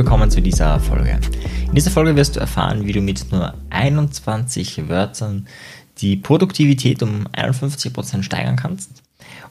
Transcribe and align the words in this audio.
willkommen 0.00 0.30
zu 0.30 0.40
dieser 0.40 0.80
Folge. 0.80 1.20
In 1.66 1.74
dieser 1.74 1.90
Folge 1.90 2.16
wirst 2.16 2.34
du 2.34 2.40
erfahren, 2.40 2.86
wie 2.86 2.92
du 2.92 3.02
mit 3.02 3.30
nur 3.30 3.52
21 3.68 4.88
Wörtern 4.88 5.46
die 5.98 6.16
Produktivität 6.16 7.02
um 7.02 7.26
51% 7.26 8.22
steigern 8.22 8.56
kannst 8.56 9.02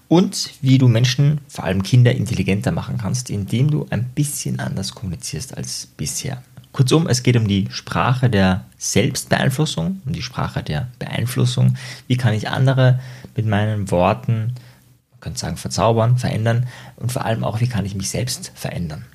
und 0.08 0.50
wie 0.62 0.80
du 0.80 0.88
Menschen, 0.88 1.40
vor 1.48 1.66
allem 1.66 1.84
Kinder, 1.84 2.16
intelligenter 2.16 2.72
machen 2.72 2.98
kannst, 2.98 3.30
indem 3.30 3.70
du 3.70 3.86
ein 3.92 4.06
bisschen 4.06 4.60
anders 4.60 4.96
kommunizierst 4.96 5.56
als 5.56 5.86
bisher. 5.86 6.42
Kurzum, 6.71 7.06
es 7.06 7.21
geht 7.21 7.38
um 7.38 7.48
die 7.48 7.68
Sprache 7.70 8.28
der 8.28 8.66
Selbstbeeinflussung, 8.79 10.02
um 10.04 10.14
die 10.14 10.24
Sprache 10.24 10.64
der 10.64 10.88
Beeinflussung. 10.98 11.76
Wie 12.07 12.18
kann 12.18 12.34
ich 12.34 12.50
andere 12.50 13.00
mit 13.36 13.46
meinen 13.46 13.92
Worten, 13.92 14.56
man 15.12 15.20
könnte 15.20 15.42
sagen, 15.42 15.57
verzaubern, 15.57 16.18
verändern 16.18 16.66
und 16.96 17.12
vor 17.12 17.24
allem 17.24 17.43
auch, 17.43 17.62
wie 17.62 17.70
kann 17.70 17.86
ich 17.86 17.93
mich 17.93 18.10
selbst 18.10 18.52
verändern. 18.56 19.06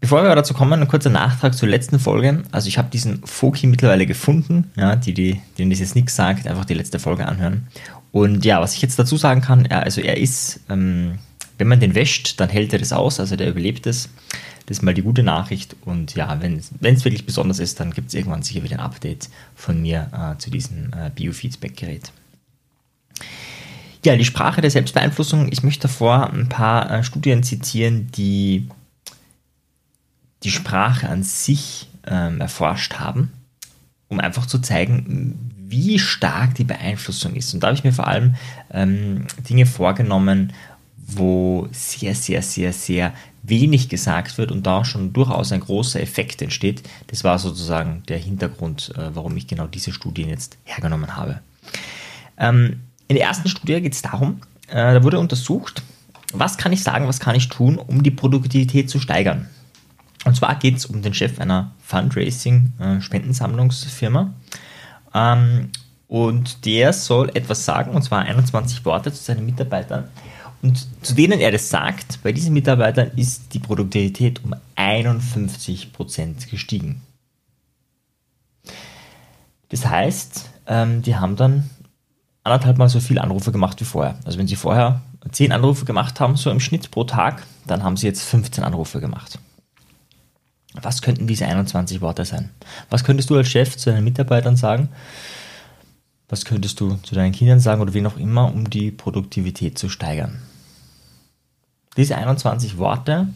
Bevor 0.00 0.22
wir 0.22 0.34
dazu 0.34 0.52
kommen, 0.52 0.80
ein 0.80 0.88
kurzer 0.88 1.10
Nachtrag 1.10 1.54
zur 1.54 1.68
letzten 1.68 1.98
Folge. 1.98 2.42
Also 2.52 2.68
ich 2.68 2.78
habe 2.78 2.90
diesen 2.90 3.26
Foki 3.26 3.66
mittlerweile 3.66 4.06
gefunden, 4.06 4.70
ja, 4.76 4.94
die, 4.94 5.14
die, 5.14 5.40
denen 5.58 5.70
das 5.70 5.80
jetzt 5.80 5.94
nichts 5.94 6.14
sagt, 6.14 6.46
einfach 6.46 6.64
die 6.66 6.74
letzte 6.74 6.98
Folge 6.98 7.26
anhören. 7.26 7.68
Und 8.12 8.44
ja, 8.44 8.60
was 8.60 8.74
ich 8.74 8.82
jetzt 8.82 8.98
dazu 8.98 9.16
sagen 9.16 9.40
kann, 9.40 9.66
also 9.66 10.00
er 10.00 10.18
ist, 10.18 10.60
ähm, 10.68 11.18
wenn 11.58 11.68
man 11.68 11.80
den 11.80 11.94
wäscht, 11.94 12.38
dann 12.40 12.50
hält 12.50 12.72
er 12.72 12.78
das 12.78 12.92
aus, 12.92 13.20
also 13.20 13.36
der 13.36 13.48
überlebt 13.48 13.86
es. 13.86 14.10
Das 14.66 14.78
ist 14.78 14.82
mal 14.82 14.94
die 14.94 15.02
gute 15.02 15.22
Nachricht. 15.22 15.76
Und 15.84 16.14
ja, 16.14 16.40
wenn 16.40 16.56
es 16.56 17.04
wirklich 17.04 17.24
besonders 17.24 17.58
ist, 17.58 17.80
dann 17.80 17.92
gibt 17.92 18.08
es 18.08 18.14
irgendwann 18.14 18.42
sicher 18.42 18.62
wieder 18.62 18.76
ein 18.76 18.84
Update 18.84 19.28
von 19.54 19.80
mir 19.80 20.10
äh, 20.12 20.38
zu 20.38 20.50
diesem 20.50 20.92
äh, 20.92 21.10
Biofeedback-Gerät. 21.14 22.12
Ja, 24.04 24.16
die 24.16 24.24
Sprache 24.24 24.60
der 24.60 24.70
Selbstbeeinflussung. 24.70 25.50
Ich 25.50 25.62
möchte 25.62 25.82
davor 25.82 26.32
ein 26.32 26.48
paar 26.48 26.90
äh, 26.90 27.04
Studien 27.04 27.42
zitieren, 27.42 28.10
die 28.12 28.68
die 30.46 30.52
Sprache 30.52 31.08
an 31.08 31.24
sich 31.24 31.88
ähm, 32.06 32.40
erforscht 32.40 32.94
haben, 32.94 33.32
um 34.06 34.20
einfach 34.20 34.46
zu 34.46 34.60
zeigen, 34.60 35.50
wie 35.56 35.98
stark 35.98 36.54
die 36.54 36.62
Beeinflussung 36.62 37.34
ist. 37.34 37.52
Und 37.52 37.64
da 37.64 37.66
habe 37.66 37.76
ich 37.76 37.82
mir 37.82 37.92
vor 37.92 38.06
allem 38.06 38.36
ähm, 38.70 39.26
Dinge 39.50 39.66
vorgenommen, 39.66 40.52
wo 40.98 41.66
sehr, 41.72 42.14
sehr, 42.14 42.42
sehr, 42.42 42.72
sehr 42.72 43.12
wenig 43.42 43.88
gesagt 43.88 44.38
wird 44.38 44.52
und 44.52 44.64
da 44.64 44.84
schon 44.84 45.12
durchaus 45.12 45.50
ein 45.50 45.60
großer 45.60 46.00
Effekt 46.00 46.40
entsteht. 46.42 46.84
Das 47.08 47.24
war 47.24 47.40
sozusagen 47.40 48.04
der 48.06 48.18
Hintergrund, 48.18 48.92
äh, 48.96 49.16
warum 49.16 49.36
ich 49.36 49.48
genau 49.48 49.66
diese 49.66 49.92
Studien 49.92 50.28
jetzt 50.28 50.58
hergenommen 50.62 51.16
habe. 51.16 51.40
Ähm, 52.38 52.82
in 53.08 53.16
der 53.16 53.26
ersten 53.26 53.48
Studie 53.48 53.80
geht 53.80 53.94
es 53.94 54.02
darum, 54.02 54.42
äh, 54.68 54.94
da 54.94 55.02
wurde 55.02 55.18
untersucht, 55.18 55.82
was 56.32 56.56
kann 56.56 56.72
ich 56.72 56.84
sagen, 56.84 57.08
was 57.08 57.18
kann 57.18 57.34
ich 57.34 57.48
tun, 57.48 57.78
um 57.78 58.04
die 58.04 58.12
Produktivität 58.12 58.88
zu 58.88 59.00
steigern. 59.00 59.48
Und 60.36 60.40
zwar 60.40 60.56
geht 60.56 60.76
es 60.76 60.84
um 60.84 61.00
den 61.00 61.14
Chef 61.14 61.40
einer 61.40 61.72
Fundraising-Spendensammlungsfirma. 61.80 64.34
Ähm, 65.14 65.70
und 66.08 66.66
der 66.66 66.92
soll 66.92 67.30
etwas 67.30 67.64
sagen, 67.64 67.92
und 67.92 68.02
zwar 68.02 68.20
21 68.20 68.84
Worte 68.84 69.10
zu 69.14 69.24
seinen 69.24 69.46
Mitarbeitern. 69.46 70.10
Und 70.60 70.86
zu 71.00 71.14
denen 71.14 71.40
er 71.40 71.52
das 71.52 71.70
sagt, 71.70 72.22
bei 72.22 72.32
diesen 72.32 72.52
Mitarbeitern 72.52 73.12
ist 73.16 73.54
die 73.54 73.60
Produktivität 73.60 74.44
um 74.44 74.54
51% 74.76 76.50
gestiegen. 76.50 77.00
Das 79.70 79.86
heißt, 79.86 80.50
ähm, 80.66 81.00
die 81.00 81.16
haben 81.16 81.36
dann 81.36 81.70
anderthalb 82.44 82.76
Mal 82.76 82.90
so 82.90 83.00
viele 83.00 83.22
Anrufe 83.22 83.52
gemacht 83.52 83.80
wie 83.80 83.86
vorher. 83.86 84.18
Also 84.26 84.38
wenn 84.38 84.48
sie 84.48 84.56
vorher 84.56 85.00
10 85.30 85.52
Anrufe 85.52 85.86
gemacht 85.86 86.20
haben, 86.20 86.36
so 86.36 86.50
im 86.50 86.60
Schnitt 86.60 86.90
pro 86.90 87.04
Tag, 87.04 87.42
dann 87.66 87.82
haben 87.82 87.96
sie 87.96 88.06
jetzt 88.06 88.22
15 88.22 88.64
Anrufe 88.64 89.00
gemacht. 89.00 89.38
Was 90.82 91.02
könnten 91.02 91.26
diese 91.26 91.46
21 91.46 92.00
Worte 92.00 92.24
sein? 92.24 92.50
Was 92.90 93.04
könntest 93.04 93.30
du 93.30 93.36
als 93.36 93.48
Chef 93.48 93.76
zu 93.76 93.90
deinen 93.90 94.04
Mitarbeitern 94.04 94.56
sagen? 94.56 94.88
Was 96.28 96.44
könntest 96.44 96.80
du 96.80 96.96
zu 97.02 97.14
deinen 97.14 97.32
Kindern 97.32 97.60
sagen 97.60 97.80
oder 97.80 97.94
wie 97.94 98.00
noch 98.00 98.18
immer, 98.18 98.52
um 98.52 98.68
die 98.68 98.90
Produktivität 98.90 99.78
zu 99.78 99.88
steigern? 99.88 100.38
Diese 101.96 102.16
21 102.16 102.78
Worte, 102.78 103.28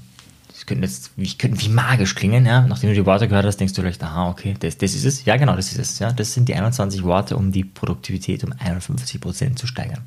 das 0.49 0.67
könnten 0.67 0.83
jetzt 0.83 1.12
wie, 1.17 1.33
könnten 1.33 1.61
wie 1.61 1.69
magisch 1.69 2.15
klingen, 2.15 2.45
ja. 2.45 2.62
Nachdem 2.67 2.91
du 2.91 2.95
die 2.95 3.06
Worte 3.06 3.28
gehört 3.28 3.47
hast, 3.47 3.59
denkst 3.59 3.75
du 3.75 3.81
vielleicht, 3.81 4.03
aha, 4.03 4.28
okay, 4.28 4.57
das, 4.59 4.77
das 4.77 4.95
ist 4.95 5.05
es. 5.05 5.25
Ja, 5.25 5.37
genau, 5.37 5.57
das 5.57 5.72
ist 5.72 5.78
es. 5.78 5.99
Ja. 6.01 6.12
Das 6.12 6.34
sind 6.34 6.49
die 6.49 6.55
21 6.55 7.05
Worte, 7.05 7.37
um 7.37 7.53
die 7.53 7.65
Produktivität 7.65 8.45
um 8.45 8.53
51% 8.53 9.57
zu 9.57 9.67
steigern. 9.67 10.03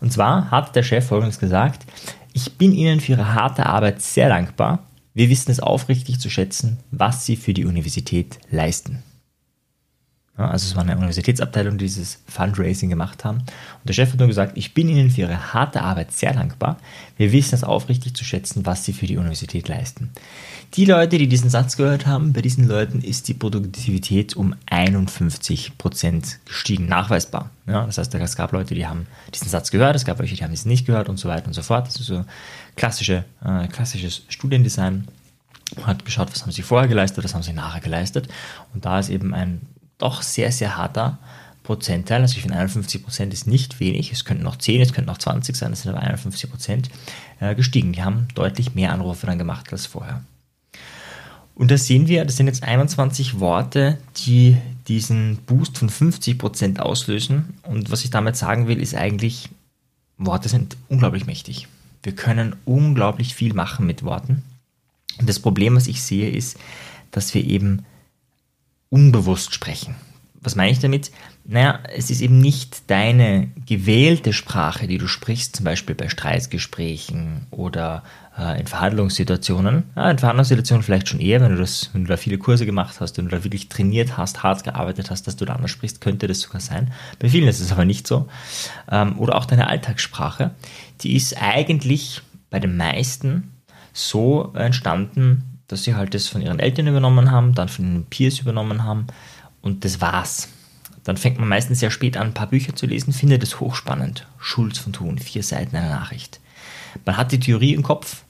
Und 0.00 0.12
zwar 0.12 0.50
hat 0.50 0.74
der 0.76 0.82
Chef 0.82 1.06
folgendes 1.06 1.38
gesagt, 1.38 1.84
ich 2.32 2.56
bin 2.56 2.72
Ihnen 2.72 3.00
für 3.00 3.12
Ihre 3.12 3.34
harte 3.34 3.66
Arbeit 3.66 4.00
sehr 4.00 4.28
dankbar 4.28 4.80
wir 5.14 5.30
wissen 5.30 5.50
es 5.50 5.60
aufrichtig 5.60 6.18
zu 6.18 6.28
schätzen, 6.28 6.78
was 6.90 7.24
sie 7.24 7.36
für 7.36 7.54
die 7.54 7.64
Universität 7.64 8.38
leisten. 8.50 9.02
Also 10.36 10.66
es 10.66 10.74
war 10.74 10.82
eine 10.82 10.96
Universitätsabteilung, 10.96 11.78
die 11.78 11.84
dieses 11.84 12.18
Fundraising 12.26 12.90
gemacht 12.90 13.24
haben. 13.24 13.38
Und 13.38 13.48
der 13.84 13.92
Chef 13.92 14.12
hat 14.12 14.18
nur 14.18 14.26
gesagt, 14.26 14.56
ich 14.56 14.74
bin 14.74 14.88
Ihnen 14.88 15.10
für 15.10 15.22
Ihre 15.22 15.54
harte 15.54 15.80
Arbeit 15.80 16.10
sehr 16.10 16.32
dankbar. 16.32 16.76
Wir 17.16 17.30
wissen 17.30 17.54
es 17.54 17.62
aufrichtig 17.62 18.14
zu 18.14 18.24
schätzen, 18.24 18.66
was 18.66 18.84
Sie 18.84 18.92
für 18.92 19.06
die 19.06 19.16
Universität 19.16 19.68
leisten. 19.68 20.10
Die 20.74 20.86
Leute, 20.86 21.18
die 21.18 21.28
diesen 21.28 21.50
Satz 21.50 21.76
gehört 21.76 22.06
haben, 22.06 22.32
bei 22.32 22.42
diesen 22.42 22.66
Leuten 22.66 23.00
ist 23.00 23.28
die 23.28 23.34
Produktivität 23.34 24.34
um 24.34 24.56
51 24.66 25.78
Prozent 25.78 26.40
gestiegen, 26.46 26.86
nachweisbar. 26.86 27.50
Ja, 27.68 27.86
das 27.86 27.98
heißt, 27.98 28.12
es 28.12 28.36
gab 28.36 28.50
Leute, 28.50 28.74
die 28.74 28.88
haben 28.88 29.06
diesen 29.32 29.48
Satz 29.48 29.70
gehört, 29.70 29.94
es 29.94 30.04
gab 30.04 30.18
welche, 30.18 30.34
die 30.34 30.42
haben 30.42 30.52
es 30.52 30.64
nicht 30.64 30.84
gehört 30.84 31.08
und 31.08 31.16
so 31.16 31.28
weiter 31.28 31.46
und 31.46 31.52
so 31.52 31.62
fort. 31.62 31.86
Das 31.86 31.94
ist 31.94 32.06
so 32.06 32.24
klassische, 32.74 33.24
äh, 33.44 33.68
klassisches 33.68 34.22
Studiendesign. 34.28 35.06
Man 35.76 35.86
hat 35.86 36.04
geschaut, 36.04 36.32
was 36.32 36.42
haben 36.42 36.50
sie 36.50 36.62
vorher 36.62 36.88
geleistet, 36.88 37.22
was 37.22 37.34
haben 37.34 37.42
sie 37.44 37.52
nachher 37.52 37.80
geleistet. 37.80 38.26
Und 38.74 38.84
da 38.84 38.98
ist 38.98 39.10
eben 39.10 39.32
ein 39.32 39.60
doch 40.04 40.22
sehr, 40.22 40.52
sehr 40.52 40.76
harter 40.76 41.18
Prozentteil. 41.62 42.20
Also 42.20 42.36
ich 42.36 42.42
finde 42.42 42.58
51 42.58 43.02
Prozent 43.02 43.32
ist 43.32 43.46
nicht 43.46 43.80
wenig. 43.80 44.12
Es 44.12 44.24
könnten 44.24 44.44
noch 44.44 44.56
10, 44.56 44.82
es 44.82 44.92
könnten 44.92 45.10
noch 45.10 45.18
20 45.18 45.56
sein, 45.56 45.72
es 45.72 45.82
sind 45.82 45.92
aber 45.92 46.02
51 46.02 46.50
Prozent 46.50 46.90
äh, 47.40 47.54
gestiegen. 47.54 47.92
Die 47.92 48.02
haben 48.02 48.28
deutlich 48.34 48.74
mehr 48.74 48.92
Anrufe 48.92 49.26
dann 49.26 49.38
gemacht 49.38 49.72
als 49.72 49.86
vorher. 49.86 50.22
Und 51.54 51.70
da 51.70 51.78
sehen 51.78 52.08
wir, 52.08 52.24
das 52.24 52.36
sind 52.36 52.48
jetzt 52.48 52.64
21 52.64 53.40
Worte, 53.40 53.98
die 54.26 54.56
diesen 54.88 55.36
Boost 55.46 55.78
von 55.78 55.88
50 55.88 56.38
Prozent 56.38 56.80
auslösen. 56.80 57.54
Und 57.62 57.90
was 57.90 58.04
ich 58.04 58.10
damit 58.10 58.36
sagen 58.36 58.66
will, 58.66 58.80
ist 58.80 58.94
eigentlich, 58.94 59.48
Worte 60.18 60.48
sind 60.48 60.76
unglaublich 60.88 61.26
mächtig. 61.26 61.68
Wir 62.02 62.14
können 62.14 62.56
unglaublich 62.64 63.34
viel 63.34 63.54
machen 63.54 63.86
mit 63.86 64.02
Worten. 64.02 64.42
Und 65.18 65.28
das 65.28 65.38
Problem, 65.38 65.76
was 65.76 65.86
ich 65.86 66.02
sehe, 66.02 66.28
ist, 66.28 66.58
dass 67.12 67.32
wir 67.34 67.44
eben 67.44 67.86
unbewusst 68.90 69.54
sprechen. 69.54 69.94
Was 70.40 70.56
meine 70.56 70.70
ich 70.70 70.78
damit? 70.78 71.10
Naja, 71.46 71.80
es 71.94 72.10
ist 72.10 72.20
eben 72.20 72.38
nicht 72.38 72.90
deine 72.90 73.50
gewählte 73.66 74.32
Sprache, 74.32 74.86
die 74.86 74.98
du 74.98 75.08
sprichst, 75.08 75.56
zum 75.56 75.64
Beispiel 75.64 75.94
bei 75.94 76.10
Streitgesprächen 76.10 77.46
oder 77.50 78.02
äh, 78.38 78.60
in 78.60 78.66
Verhandlungssituationen. 78.66 79.84
Ja, 79.96 80.10
in 80.10 80.18
Verhandlungssituationen 80.18 80.82
vielleicht 80.82 81.08
schon 81.08 81.20
eher, 81.20 81.40
wenn 81.40 81.52
du, 81.52 81.58
das, 81.58 81.90
wenn 81.92 82.04
du 82.04 82.08
da 82.08 82.18
viele 82.18 82.38
Kurse 82.38 82.66
gemacht 82.66 83.00
hast, 83.00 83.16
wenn 83.16 83.26
du 83.26 83.30
da 83.30 83.42
wirklich 83.42 83.68
trainiert 83.70 84.18
hast, 84.18 84.42
hart 84.42 84.64
gearbeitet 84.64 85.10
hast, 85.10 85.26
dass 85.26 85.36
du 85.36 85.46
da 85.46 85.54
anders 85.54 85.70
sprichst, 85.70 86.02
könnte 86.02 86.26
das 86.26 86.40
sogar 86.40 86.60
sein. 86.60 86.92
Bei 87.18 87.28
vielen 87.28 87.48
ist 87.48 87.60
es 87.60 87.72
aber 87.72 87.86
nicht 87.86 88.06
so. 88.06 88.28
Ähm, 88.90 89.18
oder 89.18 89.36
auch 89.36 89.46
deine 89.46 89.68
Alltagssprache, 89.68 90.50
die 91.00 91.16
ist 91.16 91.40
eigentlich 91.40 92.20
bei 92.50 92.60
den 92.60 92.76
meisten 92.76 93.50
so 93.92 94.52
entstanden, 94.54 95.53
dass 95.68 95.84
sie 95.84 95.94
halt 95.94 96.14
das 96.14 96.28
von 96.28 96.42
ihren 96.42 96.60
Eltern 96.60 96.86
übernommen 96.86 97.30
haben, 97.30 97.54
dann 97.54 97.68
von 97.68 97.84
den 97.84 98.04
Peers 98.06 98.38
übernommen 98.38 98.84
haben 98.84 99.06
und 99.62 99.84
das 99.84 100.00
war's. 100.00 100.48
Dann 101.04 101.16
fängt 101.16 101.38
man 101.38 101.48
meistens 101.48 101.80
sehr 101.80 101.90
spät 101.90 102.16
an, 102.16 102.28
ein 102.28 102.34
paar 102.34 102.46
Bücher 102.46 102.74
zu 102.74 102.86
lesen, 102.86 103.12
findet 103.12 103.42
es 103.42 103.60
hochspannend. 103.60 104.26
Schulz 104.38 104.78
von 104.78 104.92
Thun, 104.92 105.18
vier 105.18 105.42
Seiten 105.42 105.76
einer 105.76 105.90
Nachricht. 105.90 106.40
Man 107.04 107.16
hat 107.16 107.32
die 107.32 107.40
Theorie 107.40 107.74
im 107.74 107.82
Kopf 107.82 108.24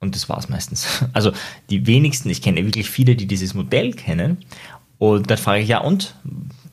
und 0.00 0.14
das 0.14 0.28
war's 0.28 0.48
meistens. 0.48 1.04
Also 1.12 1.32
die 1.70 1.86
wenigsten, 1.86 2.30
ich 2.30 2.42
kenne 2.42 2.64
wirklich 2.64 2.88
viele, 2.88 3.16
die 3.16 3.26
dieses 3.26 3.54
Modell 3.54 3.92
kennen. 3.92 4.38
Und 4.98 5.30
dann 5.30 5.38
frage 5.38 5.62
ich, 5.62 5.68
ja 5.68 5.78
und? 5.78 6.14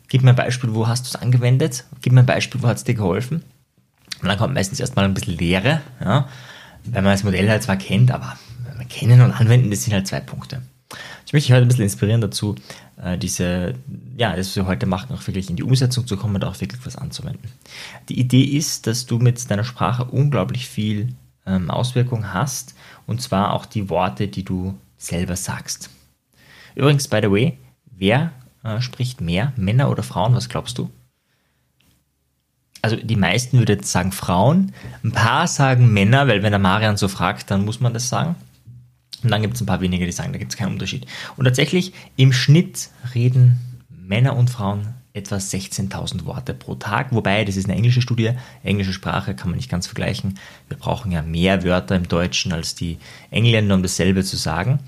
Gib 0.08 0.24
mir 0.24 0.30
ein 0.30 0.36
Beispiel, 0.36 0.74
wo 0.74 0.88
hast 0.88 1.06
du 1.06 1.10
es 1.10 1.22
angewendet? 1.22 1.86
Gib 2.02 2.14
mir 2.14 2.22
ein 2.22 2.26
Beispiel, 2.26 2.62
wo 2.62 2.68
hat 2.68 2.78
es 2.78 2.84
dir 2.84 2.94
geholfen? 2.94 3.44
Und 4.22 4.28
dann 4.28 4.38
kommt 4.38 4.54
meistens 4.54 4.80
erstmal 4.80 5.06
ein 5.06 5.14
bisschen 5.14 5.38
Lehre, 5.38 5.82
ja, 6.00 6.30
weil 6.86 7.02
man 7.02 7.12
das 7.12 7.24
Modell 7.24 7.50
halt 7.50 7.64
zwar 7.64 7.78
kennt, 7.78 8.12
aber 8.12 8.38
Kennen 8.86 9.22
und 9.22 9.32
Anwenden, 9.32 9.70
das 9.70 9.84
sind 9.84 9.94
halt 9.94 10.08
zwei 10.08 10.20
Punkte. 10.20 10.62
Ich 11.26 11.34
möchte 11.34 11.48
dich 11.48 11.54
heute 11.54 11.66
ein 11.66 11.68
bisschen 11.68 11.86
inspirieren 11.86 12.22
dazu, 12.22 12.56
äh, 13.02 13.18
diese, 13.18 13.74
ja, 14.18 14.36
das 14.36 14.56
wir 14.56 14.68
heute 14.68 14.86
machen, 14.86 15.16
auch 15.16 15.26
wirklich 15.26 15.50
in 15.50 15.56
die 15.56 15.64
Umsetzung 15.64 16.06
zu 16.06 16.18
kommen 16.18 16.36
und 16.36 16.46
auch 16.46 16.60
wirklich 16.62 16.86
was 16.86 16.96
anzuwenden. 16.96 17.52
Die 18.10 18.20
Idee 18.20 18.44
ist, 18.44 18.86
dass 18.86 19.06
du 19.06 19.18
mit 19.18 19.50
deiner 19.50 19.64
Sprache 19.64 20.06
unglaublich 20.06 20.68
viel 20.68 21.16
ähm, 21.46 21.72
Auswirkung 21.72 22.34
hast 22.34 22.76
und 23.08 23.22
zwar 23.22 23.54
auch 23.54 23.66
die 23.66 23.90
Worte, 23.90 24.28
die 24.28 24.44
du 24.44 24.78
selber 24.98 25.36
sagst. 25.36 25.90
Übrigens, 26.76 27.08
by 27.08 27.20
the 27.22 27.32
way, 27.32 27.58
wer 27.86 28.32
äh, 28.64 28.82
spricht 28.82 29.22
mehr, 29.22 29.54
Männer 29.56 29.90
oder 29.90 30.04
Frauen? 30.04 30.36
Was 30.36 30.50
glaubst 30.50 30.78
du? 30.78 30.90
Also 32.82 32.98
die 32.98 33.16
meisten 33.16 33.60
würden 33.60 33.78
jetzt 33.78 33.92
sagen 33.92 34.12
Frauen, 34.12 34.74
ein 35.04 35.14
paar 35.14 35.48
sagen 35.48 35.94
Männer, 35.94 36.28
weil 36.28 36.44
wenn 36.44 36.52
der 36.52 36.60
Marian 36.60 36.98
so 36.98 37.08
fragt, 37.08 37.50
dann 37.50 37.64
muss 37.64 37.80
man 37.80 37.94
das 37.94 38.10
sagen. 38.10 38.36
Und 39.24 39.32
dann 39.32 39.42
gibt 39.42 39.56
es 39.56 39.62
ein 39.62 39.66
paar 39.66 39.82
wenige, 39.82 40.06
die 40.06 40.12
sagen, 40.12 40.34
da 40.34 40.40
gibt 40.40 40.52
es 40.52 40.58
keinen 40.58 40.74
Unterschied. 40.74 41.06
Und 41.38 41.46
tatsächlich, 41.46 41.94
im 42.16 42.34
Schnitt 42.34 42.90
reden 43.16 43.58
Männer 43.90 44.36
und 44.36 44.50
Frauen 44.50 44.94
etwa 45.14 45.36
16.000 45.36 46.26
Worte 46.26 46.54
pro 46.56 46.74
Tag, 46.76 47.12
wobei 47.12 47.46
das 47.46 47.56
ist 47.56 47.66
eine 47.66 47.76
englische 47.76 48.02
Studie, 48.02 48.32
englische 48.64 48.94
Sprache 48.94 49.36
kann 49.36 49.50
man 49.50 49.58
nicht 49.58 49.70
ganz 49.70 49.86
vergleichen. 49.86 50.40
Wir 50.68 50.78
brauchen 50.78 51.12
ja 51.12 51.22
mehr 51.22 51.64
Wörter 51.64 51.96
im 51.96 52.08
Deutschen 52.08 52.52
als 52.52 52.74
die 52.74 52.98
Engländer, 53.30 53.76
um 53.76 53.84
dasselbe 53.84 54.24
zu 54.24 54.38
sagen. 54.38 54.80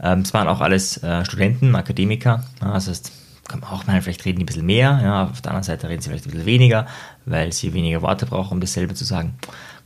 Ähm, 0.00 0.20
es 0.20 0.34
waren 0.34 0.46
auch 0.46 0.60
alles 0.60 1.02
äh, 1.02 1.24
Studenten, 1.24 1.74
Akademiker, 1.74 2.44
das 2.60 2.88
heißt, 2.88 3.12
kann 3.48 3.60
man 3.60 3.70
auch 3.70 3.86
mal, 3.86 4.00
vielleicht 4.02 4.24
reden 4.24 4.38
die 4.38 4.44
ein 4.44 4.46
bisschen 4.46 4.66
mehr, 4.66 5.00
ja, 5.02 5.24
auf 5.24 5.40
der 5.40 5.52
anderen 5.52 5.64
Seite 5.64 5.88
reden 5.88 6.02
sie 6.02 6.10
vielleicht 6.10 6.26
ein 6.26 6.30
bisschen 6.30 6.46
weniger, 6.46 6.86
weil 7.24 7.52
sie 7.52 7.72
weniger 7.72 8.02
Worte 8.02 8.26
brauchen, 8.26 8.52
um 8.52 8.60
dasselbe 8.60 8.94
zu 8.94 9.04
sagen. 9.04 9.34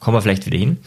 Kommen 0.00 0.16
wir 0.16 0.22
vielleicht 0.22 0.46
wieder 0.46 0.58
hin. 0.58 0.78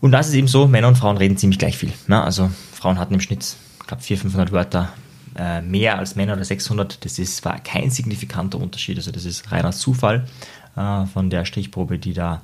Und 0.00 0.12
das 0.12 0.28
ist 0.28 0.34
eben 0.34 0.48
so, 0.48 0.68
Männer 0.68 0.88
und 0.88 0.96
Frauen 0.96 1.16
reden 1.16 1.36
ziemlich 1.36 1.58
gleich 1.58 1.76
viel. 1.76 1.92
Ne? 2.06 2.22
Also 2.22 2.50
Frauen 2.72 2.98
hatten 2.98 3.14
im 3.14 3.20
Schnitt, 3.20 3.56
ich 3.80 3.86
glaube, 3.86 4.02
400, 4.02 4.22
500 4.22 4.52
Wörter 4.52 4.92
äh, 5.36 5.60
mehr 5.62 5.98
als 5.98 6.14
Männer 6.14 6.34
oder 6.34 6.44
600. 6.44 7.04
Das 7.04 7.18
ist, 7.18 7.44
war 7.44 7.58
kein 7.60 7.90
signifikanter 7.90 8.58
Unterschied. 8.58 8.96
Also 8.96 9.10
das 9.10 9.24
ist 9.24 9.50
reiner 9.50 9.72
Zufall 9.72 10.26
äh, 10.76 11.06
von 11.06 11.30
der 11.30 11.44
Strichprobe, 11.44 11.98
die 11.98 12.12
da 12.12 12.42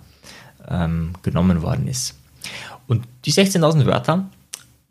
ähm, 0.69 1.13
genommen 1.23 1.63
worden 1.63 1.87
ist. 1.87 2.19
Und 2.87 3.07
die 3.25 3.33
16.000 3.33 3.87
Wörter, 3.87 4.29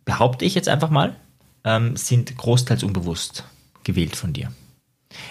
behaupte 0.06 0.46
ich 0.46 0.56
jetzt 0.56 0.70
einfach 0.70 0.90
mal, 0.90 1.16
ähm, 1.64 1.96
sind 1.96 2.36
großteils 2.36 2.84
unbewusst 2.84 3.46
gewählt 3.84 4.16
von 4.16 4.34
dir. 4.34 4.52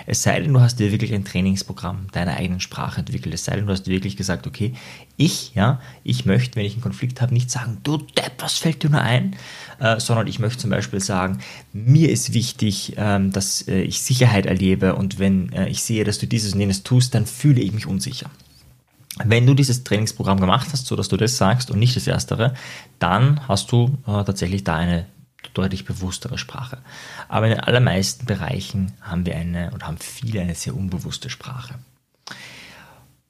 Es 0.06 0.22
sei 0.22 0.40
denn, 0.40 0.52
du 0.52 0.60
hast 0.60 0.78
dir 0.78 0.92
wirklich 0.92 1.12
ein 1.12 1.24
Trainingsprogramm 1.24 2.06
deiner 2.12 2.36
eigenen 2.36 2.60
Sprache 2.60 3.00
entwickelt. 3.00 3.34
Es 3.34 3.44
sei 3.44 3.56
denn, 3.56 3.66
du 3.66 3.72
hast 3.72 3.86
wirklich 3.86 4.16
gesagt, 4.16 4.46
okay, 4.46 4.74
ich, 5.16 5.54
ja, 5.54 5.80
ich 6.04 6.24
möchte, 6.24 6.56
wenn 6.56 6.64
ich 6.64 6.74
einen 6.74 6.82
Konflikt 6.82 7.20
habe, 7.20 7.34
nicht 7.34 7.50
sagen, 7.50 7.78
du 7.82 7.98
Depp, 7.98 8.32
was 8.38 8.58
fällt 8.58 8.82
dir 8.82 8.90
nur 8.90 9.02
ein? 9.02 9.36
Äh, 9.78 10.00
sondern 10.00 10.26
ich 10.26 10.38
möchte 10.38 10.58
zum 10.58 10.70
Beispiel 10.70 11.00
sagen, 11.00 11.38
mir 11.72 12.10
ist 12.10 12.34
wichtig, 12.34 12.94
ähm, 12.96 13.32
dass 13.32 13.66
äh, 13.68 13.82
ich 13.82 14.02
Sicherheit 14.02 14.46
erlebe 14.46 14.94
und 14.94 15.18
wenn 15.18 15.52
äh, 15.52 15.68
ich 15.68 15.82
sehe, 15.82 16.04
dass 16.04 16.18
du 16.18 16.26
dieses 16.26 16.54
und 16.54 16.60
jenes 16.60 16.82
tust, 16.82 17.14
dann 17.14 17.26
fühle 17.26 17.60
ich 17.60 17.72
mich 17.72 17.86
unsicher. 17.86 18.30
Wenn 19.24 19.46
du 19.46 19.54
dieses 19.54 19.84
Trainingsprogramm 19.84 20.40
gemacht 20.40 20.68
hast, 20.72 20.86
so 20.86 20.96
dass 20.96 21.08
du 21.08 21.16
das 21.16 21.36
sagst 21.36 21.70
und 21.70 21.78
nicht 21.78 21.96
das 21.96 22.06
Erstere, 22.06 22.54
dann 22.98 23.46
hast 23.46 23.70
du 23.72 23.98
äh, 24.06 24.24
tatsächlich 24.24 24.64
da 24.64 24.76
eine 24.76 25.06
deutlich 25.54 25.84
bewusstere 25.84 26.38
Sprache. 26.38 26.78
Aber 27.28 27.46
in 27.46 27.52
den 27.54 27.60
allermeisten 27.60 28.26
Bereichen 28.26 28.92
haben 29.00 29.26
wir 29.26 29.36
eine 29.36 29.70
und 29.72 29.86
haben 29.86 29.98
viele 29.98 30.40
eine 30.40 30.54
sehr 30.54 30.74
unbewusste 30.74 31.30
Sprache. 31.30 31.74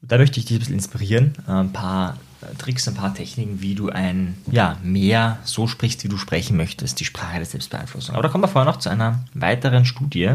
Da 0.02 0.18
möchte 0.18 0.40
ich 0.40 0.46
dich 0.46 0.56
ein 0.56 0.58
bisschen 0.58 0.74
inspirieren, 0.74 1.34
ein 1.46 1.72
paar 1.72 2.18
Tricks, 2.58 2.88
ein 2.88 2.94
paar 2.94 3.14
Techniken, 3.14 3.60
wie 3.60 3.76
du 3.76 3.88
ein 3.88 4.36
ja, 4.50 4.76
mehr 4.82 5.38
so 5.44 5.68
sprichst, 5.68 6.02
wie 6.02 6.08
du 6.08 6.16
sprechen 6.16 6.56
möchtest, 6.56 6.98
die 6.98 7.04
Sprache 7.04 7.36
der 7.36 7.46
Selbstbeeinflussung. 7.46 8.14
Aber 8.14 8.24
da 8.24 8.28
kommen 8.28 8.42
wir 8.42 8.48
vorher 8.48 8.70
noch 8.70 8.80
zu 8.80 8.88
einer 8.88 9.24
weiteren 9.32 9.84
Studie, 9.84 10.32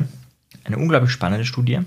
eine 0.63 0.77
unglaublich 0.77 1.11
spannende 1.11 1.45
Studie. 1.45 1.81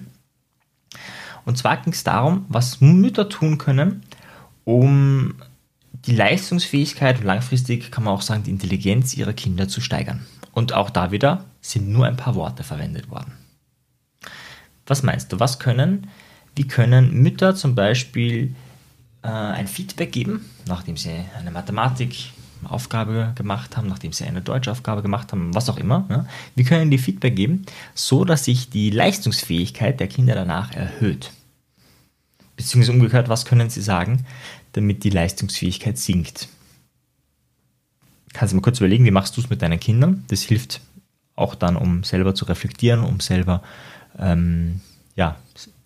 Und 1.46 1.56
zwar 1.56 1.78
ging 1.78 1.94
es 1.94 2.04
darum, 2.04 2.44
was 2.48 2.82
Mütter 2.82 3.30
tun 3.30 3.56
können, 3.56 4.02
um 4.64 5.36
die 6.06 6.14
Leistungsfähigkeit 6.14 7.18
und 7.18 7.24
langfristig 7.24 7.90
kann 7.90 8.04
man 8.04 8.14
auch 8.14 8.22
sagen, 8.22 8.42
die 8.42 8.50
Intelligenz 8.50 9.14
ihrer 9.14 9.32
Kinder 9.32 9.68
zu 9.68 9.80
steigern. 9.80 10.26
Und 10.52 10.72
auch 10.72 10.90
da 10.90 11.12
wieder 11.12 11.44
sind 11.60 11.88
nur 11.88 12.06
ein 12.06 12.16
paar 12.16 12.34
Worte 12.34 12.64
verwendet 12.64 13.10
worden. 13.10 13.32
Was 14.86 15.02
meinst 15.02 15.32
du, 15.32 15.38
was 15.38 15.58
können, 15.58 16.08
wie 16.56 16.66
können 16.66 17.12
Mütter 17.14 17.54
zum 17.54 17.74
Beispiel 17.74 18.54
äh, 19.22 19.28
ein 19.28 19.68
Feedback 19.68 20.12
geben, 20.12 20.44
nachdem 20.66 20.96
sie 20.96 21.24
eine 21.38 21.50
Mathematikaufgabe 21.50 23.32
gemacht 23.36 23.76
haben, 23.76 23.88
nachdem 23.88 24.12
sie 24.12 24.24
eine 24.24 24.42
Deutschaufgabe 24.42 25.02
gemacht 25.02 25.32
haben, 25.32 25.54
was 25.54 25.68
auch 25.68 25.76
immer. 25.76 26.06
Ja? 26.10 26.26
Wie 26.56 26.64
können 26.64 26.90
die 26.90 26.98
Feedback 26.98 27.36
geben, 27.36 27.66
so 27.94 28.24
dass 28.24 28.44
sich 28.44 28.70
die 28.70 28.90
Leistungsfähigkeit 28.90 30.00
der 30.00 30.08
Kinder 30.08 30.34
danach 30.34 30.72
erhöht? 30.72 31.30
Beziehungsweise 32.56 32.92
umgekehrt, 32.92 33.28
was 33.28 33.44
können 33.44 33.70
sie 33.70 33.80
sagen, 33.80 34.26
damit 34.72 35.04
die 35.04 35.10
Leistungsfähigkeit 35.10 35.98
sinkt. 35.98 36.48
Kannst 38.32 38.52
du 38.52 38.56
mal 38.56 38.62
kurz 38.62 38.78
überlegen, 38.78 39.04
wie 39.04 39.10
machst 39.10 39.36
du 39.36 39.40
es 39.40 39.50
mit 39.50 39.62
deinen 39.62 39.80
Kindern? 39.80 40.24
Das 40.28 40.42
hilft 40.42 40.80
auch 41.34 41.54
dann, 41.54 41.76
um 41.76 42.04
selber 42.04 42.34
zu 42.34 42.44
reflektieren, 42.44 43.02
um 43.02 43.20
selber 43.20 43.62
ähm, 44.18 44.80
ja, 45.16 45.36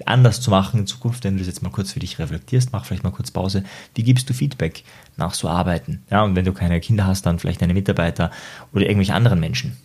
anders 0.04 0.40
zu 0.40 0.50
machen 0.50 0.80
in 0.80 0.86
Zukunft, 0.86 1.24
wenn 1.24 1.34
du 1.34 1.38
das 1.38 1.48
jetzt 1.48 1.62
mal 1.62 1.70
kurz 1.70 1.92
für 1.92 2.00
dich 2.00 2.18
reflektierst, 2.18 2.72
mach 2.72 2.84
vielleicht 2.84 3.04
mal 3.04 3.10
kurz 3.10 3.30
Pause. 3.30 3.64
Wie 3.94 4.02
gibst 4.02 4.28
du 4.28 4.34
Feedback 4.34 4.84
nach 5.16 5.34
so 5.34 5.48
Arbeiten? 5.48 6.02
Ja, 6.10 6.22
und 6.22 6.36
wenn 6.36 6.44
du 6.44 6.52
keine 6.52 6.80
Kinder 6.80 7.06
hast, 7.06 7.26
dann 7.26 7.38
vielleicht 7.38 7.62
deine 7.62 7.74
Mitarbeiter 7.74 8.30
oder 8.72 8.84
irgendwelche 8.84 9.14
anderen 9.14 9.40
Menschen. 9.40 9.76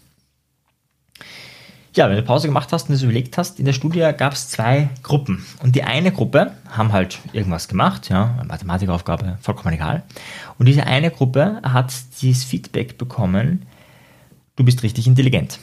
Ja, 2.00 2.10
wenn 2.10 2.16
du 2.16 2.24
Pause 2.24 2.48
gemacht 2.48 2.72
hast 2.72 2.88
und 2.88 2.94
das 2.94 3.02
überlegt 3.02 3.38
hast, 3.38 3.60
in 3.60 3.66
der 3.66 3.74
Studie 3.74 4.10
gab 4.18 4.32
es 4.32 4.48
zwei 4.48 4.88
Gruppen. 5.04 5.46
Und 5.62 5.76
die 5.76 5.84
eine 5.84 6.14
Gruppe 6.14 6.54
haben 6.70 6.94
halt 6.94 7.20
irgendwas 7.34 7.68
gemacht, 7.68 8.08
ja, 8.08 8.42
Mathematikaufgabe, 8.48 9.38
vollkommen 9.42 9.74
egal. 9.74 10.04
Und 10.58 10.68
diese 10.68 10.86
eine 10.86 11.12
Gruppe 11.12 11.60
hat 11.62 11.92
dieses 12.22 12.46
Feedback 12.46 12.98
bekommen, 12.98 13.66
du 14.56 14.64
bist 14.64 14.82
richtig 14.82 15.08
intelligent. 15.08 15.60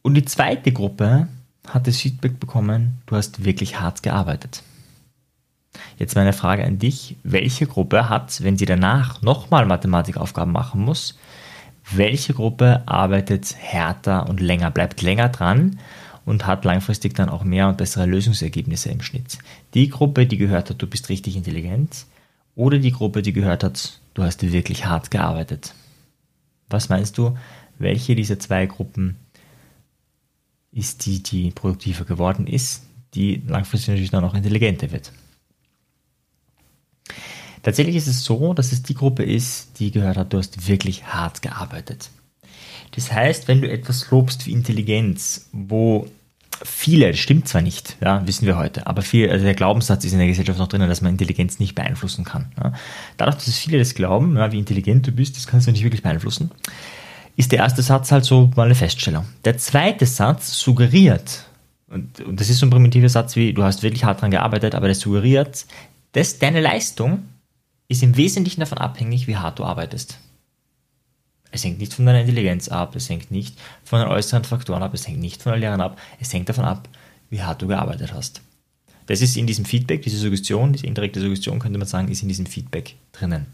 Und 0.00 0.14
die 0.14 0.24
zweite 0.24 0.72
Gruppe 0.72 1.28
hat 1.68 1.86
das 1.86 1.98
Feedback 1.98 2.40
bekommen, 2.40 3.02
du 3.04 3.16
hast 3.16 3.44
wirklich 3.44 3.80
hart 3.80 4.02
gearbeitet. 4.02 4.62
Jetzt 5.98 6.16
meine 6.16 6.32
Frage 6.32 6.64
an 6.64 6.78
dich, 6.78 7.16
welche 7.22 7.66
Gruppe 7.66 8.08
hat, 8.08 8.42
wenn 8.42 8.56
sie 8.56 8.64
danach 8.64 9.20
nochmal 9.20 9.66
Mathematikaufgaben 9.66 10.54
machen 10.54 10.80
muss, 10.80 11.18
welche 11.92 12.34
Gruppe 12.34 12.82
arbeitet 12.86 13.54
härter 13.56 14.28
und 14.28 14.40
länger, 14.40 14.70
bleibt 14.70 15.02
länger 15.02 15.28
dran 15.28 15.78
und 16.24 16.46
hat 16.46 16.64
langfristig 16.64 17.14
dann 17.14 17.28
auch 17.28 17.44
mehr 17.44 17.68
und 17.68 17.78
bessere 17.78 18.06
Lösungsergebnisse 18.06 18.90
im 18.90 19.02
Schnitt. 19.02 19.38
Die 19.74 19.88
Gruppe, 19.88 20.26
die 20.26 20.36
gehört 20.36 20.70
hat, 20.70 20.82
du 20.82 20.86
bist 20.86 21.08
richtig 21.08 21.36
intelligent, 21.36 22.06
oder 22.56 22.78
die 22.78 22.90
Gruppe, 22.90 23.22
die 23.22 23.34
gehört 23.34 23.62
hat, 23.62 24.00
du 24.14 24.22
hast 24.22 24.42
wirklich 24.42 24.86
hart 24.86 25.10
gearbeitet. 25.10 25.74
Was 26.70 26.88
meinst 26.88 27.18
du, 27.18 27.36
welche 27.78 28.14
dieser 28.16 28.40
zwei 28.40 28.66
Gruppen 28.66 29.16
ist 30.72 31.06
die, 31.06 31.22
die 31.22 31.50
produktiver 31.50 32.04
geworden 32.04 32.46
ist, 32.46 32.84
die 33.14 33.42
langfristig 33.46 33.88
natürlich 33.88 34.10
dann 34.10 34.24
auch 34.24 34.34
intelligenter 34.34 34.90
wird? 34.90 35.12
Tatsächlich 37.66 37.96
ist 37.96 38.06
es 38.06 38.22
so, 38.22 38.54
dass 38.54 38.70
es 38.70 38.84
die 38.84 38.94
Gruppe 38.94 39.24
ist, 39.24 39.80
die 39.80 39.90
gehört 39.90 40.16
hat, 40.16 40.32
du 40.32 40.38
hast 40.38 40.68
wirklich 40.68 41.06
hart 41.06 41.42
gearbeitet. 41.42 42.10
Das 42.92 43.10
heißt, 43.10 43.48
wenn 43.48 43.60
du 43.60 43.68
etwas 43.68 44.08
lobst 44.12 44.46
wie 44.46 44.52
Intelligenz, 44.52 45.48
wo 45.50 46.06
viele, 46.64 47.10
das 47.10 47.18
stimmt 47.18 47.48
zwar 47.48 47.62
nicht, 47.62 47.96
ja, 48.00 48.24
wissen 48.24 48.46
wir 48.46 48.56
heute, 48.56 48.86
aber 48.86 49.02
viel, 49.02 49.28
also 49.28 49.44
der 49.44 49.56
Glaubenssatz 49.56 50.04
ist 50.04 50.12
in 50.12 50.18
der 50.18 50.28
Gesellschaft 50.28 50.60
noch 50.60 50.68
drin, 50.68 50.82
dass 50.82 51.00
man 51.00 51.10
Intelligenz 51.10 51.58
nicht 51.58 51.74
beeinflussen 51.74 52.24
kann. 52.24 52.52
Ja. 52.56 52.72
Dadurch, 53.16 53.44
dass 53.44 53.58
viele 53.58 53.80
das 53.80 53.96
glauben, 53.96 54.36
ja, 54.36 54.52
wie 54.52 54.60
intelligent 54.60 55.04
du 55.04 55.10
bist, 55.10 55.36
das 55.36 55.48
kannst 55.48 55.66
du 55.66 55.72
nicht 55.72 55.82
wirklich 55.82 56.04
beeinflussen, 56.04 56.52
ist 57.34 57.50
der 57.50 57.58
erste 57.58 57.82
Satz 57.82 58.12
halt 58.12 58.24
so 58.24 58.48
mal 58.54 58.66
eine 58.66 58.76
Feststellung. 58.76 59.26
Der 59.44 59.58
zweite 59.58 60.06
Satz 60.06 60.56
suggeriert, 60.56 61.46
und, 61.88 62.20
und 62.20 62.38
das 62.40 62.48
ist 62.48 62.60
so 62.60 62.66
ein 62.66 62.70
primitiver 62.70 63.08
Satz 63.08 63.34
wie, 63.34 63.52
du 63.52 63.64
hast 63.64 63.82
wirklich 63.82 64.04
hart 64.04 64.18
daran 64.18 64.30
gearbeitet, 64.30 64.76
aber 64.76 64.86
das 64.86 65.00
suggeriert, 65.00 65.66
dass 66.12 66.38
deine 66.38 66.60
Leistung 66.60 67.24
ist 67.88 68.02
im 68.02 68.16
Wesentlichen 68.16 68.60
davon 68.60 68.78
abhängig, 68.78 69.26
wie 69.26 69.36
hart 69.36 69.58
du 69.58 69.64
arbeitest. 69.64 70.18
Es 71.52 71.64
hängt 71.64 71.78
nicht 71.78 71.94
von 71.94 72.04
deiner 72.04 72.20
Intelligenz 72.20 72.68
ab, 72.68 72.96
es 72.96 73.08
hängt 73.08 73.30
nicht 73.30 73.56
von 73.84 74.00
den 74.00 74.08
äußeren 74.08 74.44
Faktoren 74.44 74.82
ab, 74.82 74.92
es 74.94 75.06
hängt 75.06 75.20
nicht 75.20 75.42
von 75.42 75.52
den 75.52 75.60
Lehrern 75.60 75.80
ab, 75.80 75.98
es 76.20 76.32
hängt 76.32 76.48
davon 76.48 76.64
ab, 76.64 76.88
wie 77.30 77.42
hart 77.42 77.62
du 77.62 77.68
gearbeitet 77.68 78.12
hast. 78.12 78.42
Das 79.06 79.20
ist 79.20 79.36
in 79.36 79.46
diesem 79.46 79.64
Feedback, 79.64 80.02
diese 80.02 80.18
Suggestion, 80.18 80.72
diese 80.72 80.86
indirekte 80.86 81.20
Suggestion, 81.20 81.60
könnte 81.60 81.78
man 81.78 81.86
sagen, 81.86 82.08
ist 82.08 82.22
in 82.22 82.28
diesem 82.28 82.46
Feedback 82.46 82.96
drinnen. 83.12 83.46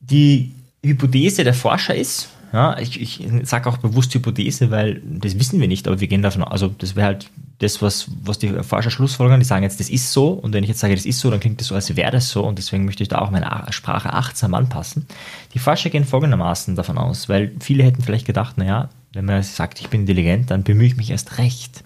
Die 0.00 0.54
Hypothese 0.84 1.44
der 1.44 1.54
Forscher 1.54 1.94
ist, 1.94 2.28
ja, 2.54 2.78
ich, 2.78 3.00
ich 3.00 3.26
sage 3.42 3.68
auch 3.68 3.78
bewusst 3.78 4.14
Hypothese, 4.14 4.70
weil 4.70 5.02
das 5.04 5.36
wissen 5.40 5.60
wir 5.60 5.66
nicht, 5.66 5.88
aber 5.88 5.98
wir 5.98 6.06
gehen 6.06 6.22
davon 6.22 6.44
aus, 6.44 6.52
also 6.52 6.68
das 6.68 6.94
wäre 6.94 7.08
halt 7.08 7.28
das, 7.58 7.82
was, 7.82 8.06
was 8.22 8.38
die 8.38 8.48
Forscher 8.62 8.92
schlussfolgern, 8.92 9.40
die 9.40 9.44
sagen 9.44 9.64
jetzt, 9.64 9.80
das 9.80 9.90
ist 9.90 10.12
so 10.12 10.28
und 10.28 10.52
wenn 10.52 10.62
ich 10.62 10.68
jetzt 10.68 10.78
sage, 10.78 10.94
das 10.94 11.04
ist 11.04 11.18
so, 11.18 11.32
dann 11.32 11.40
klingt 11.40 11.60
das 11.60 11.66
so, 11.66 11.74
als 11.74 11.96
wäre 11.96 12.12
das 12.12 12.28
so 12.28 12.46
und 12.46 12.56
deswegen 12.56 12.84
möchte 12.84 13.02
ich 13.02 13.08
da 13.08 13.18
auch 13.18 13.32
meine 13.32 13.50
Sprache 13.70 14.12
achtsam 14.12 14.54
anpassen. 14.54 15.06
Die 15.52 15.58
Forscher 15.58 15.90
gehen 15.90 16.04
folgendermaßen 16.04 16.76
davon 16.76 16.96
aus, 16.96 17.28
weil 17.28 17.50
viele 17.58 17.82
hätten 17.82 18.02
vielleicht 18.02 18.24
gedacht, 18.24 18.56
naja, 18.56 18.88
wenn 19.14 19.24
man 19.24 19.42
sagt, 19.42 19.80
ich 19.80 19.88
bin 19.88 20.02
intelligent, 20.02 20.52
dann 20.52 20.62
bemühe 20.62 20.86
ich 20.86 20.96
mich 20.96 21.10
erst 21.10 21.38
recht. 21.38 21.82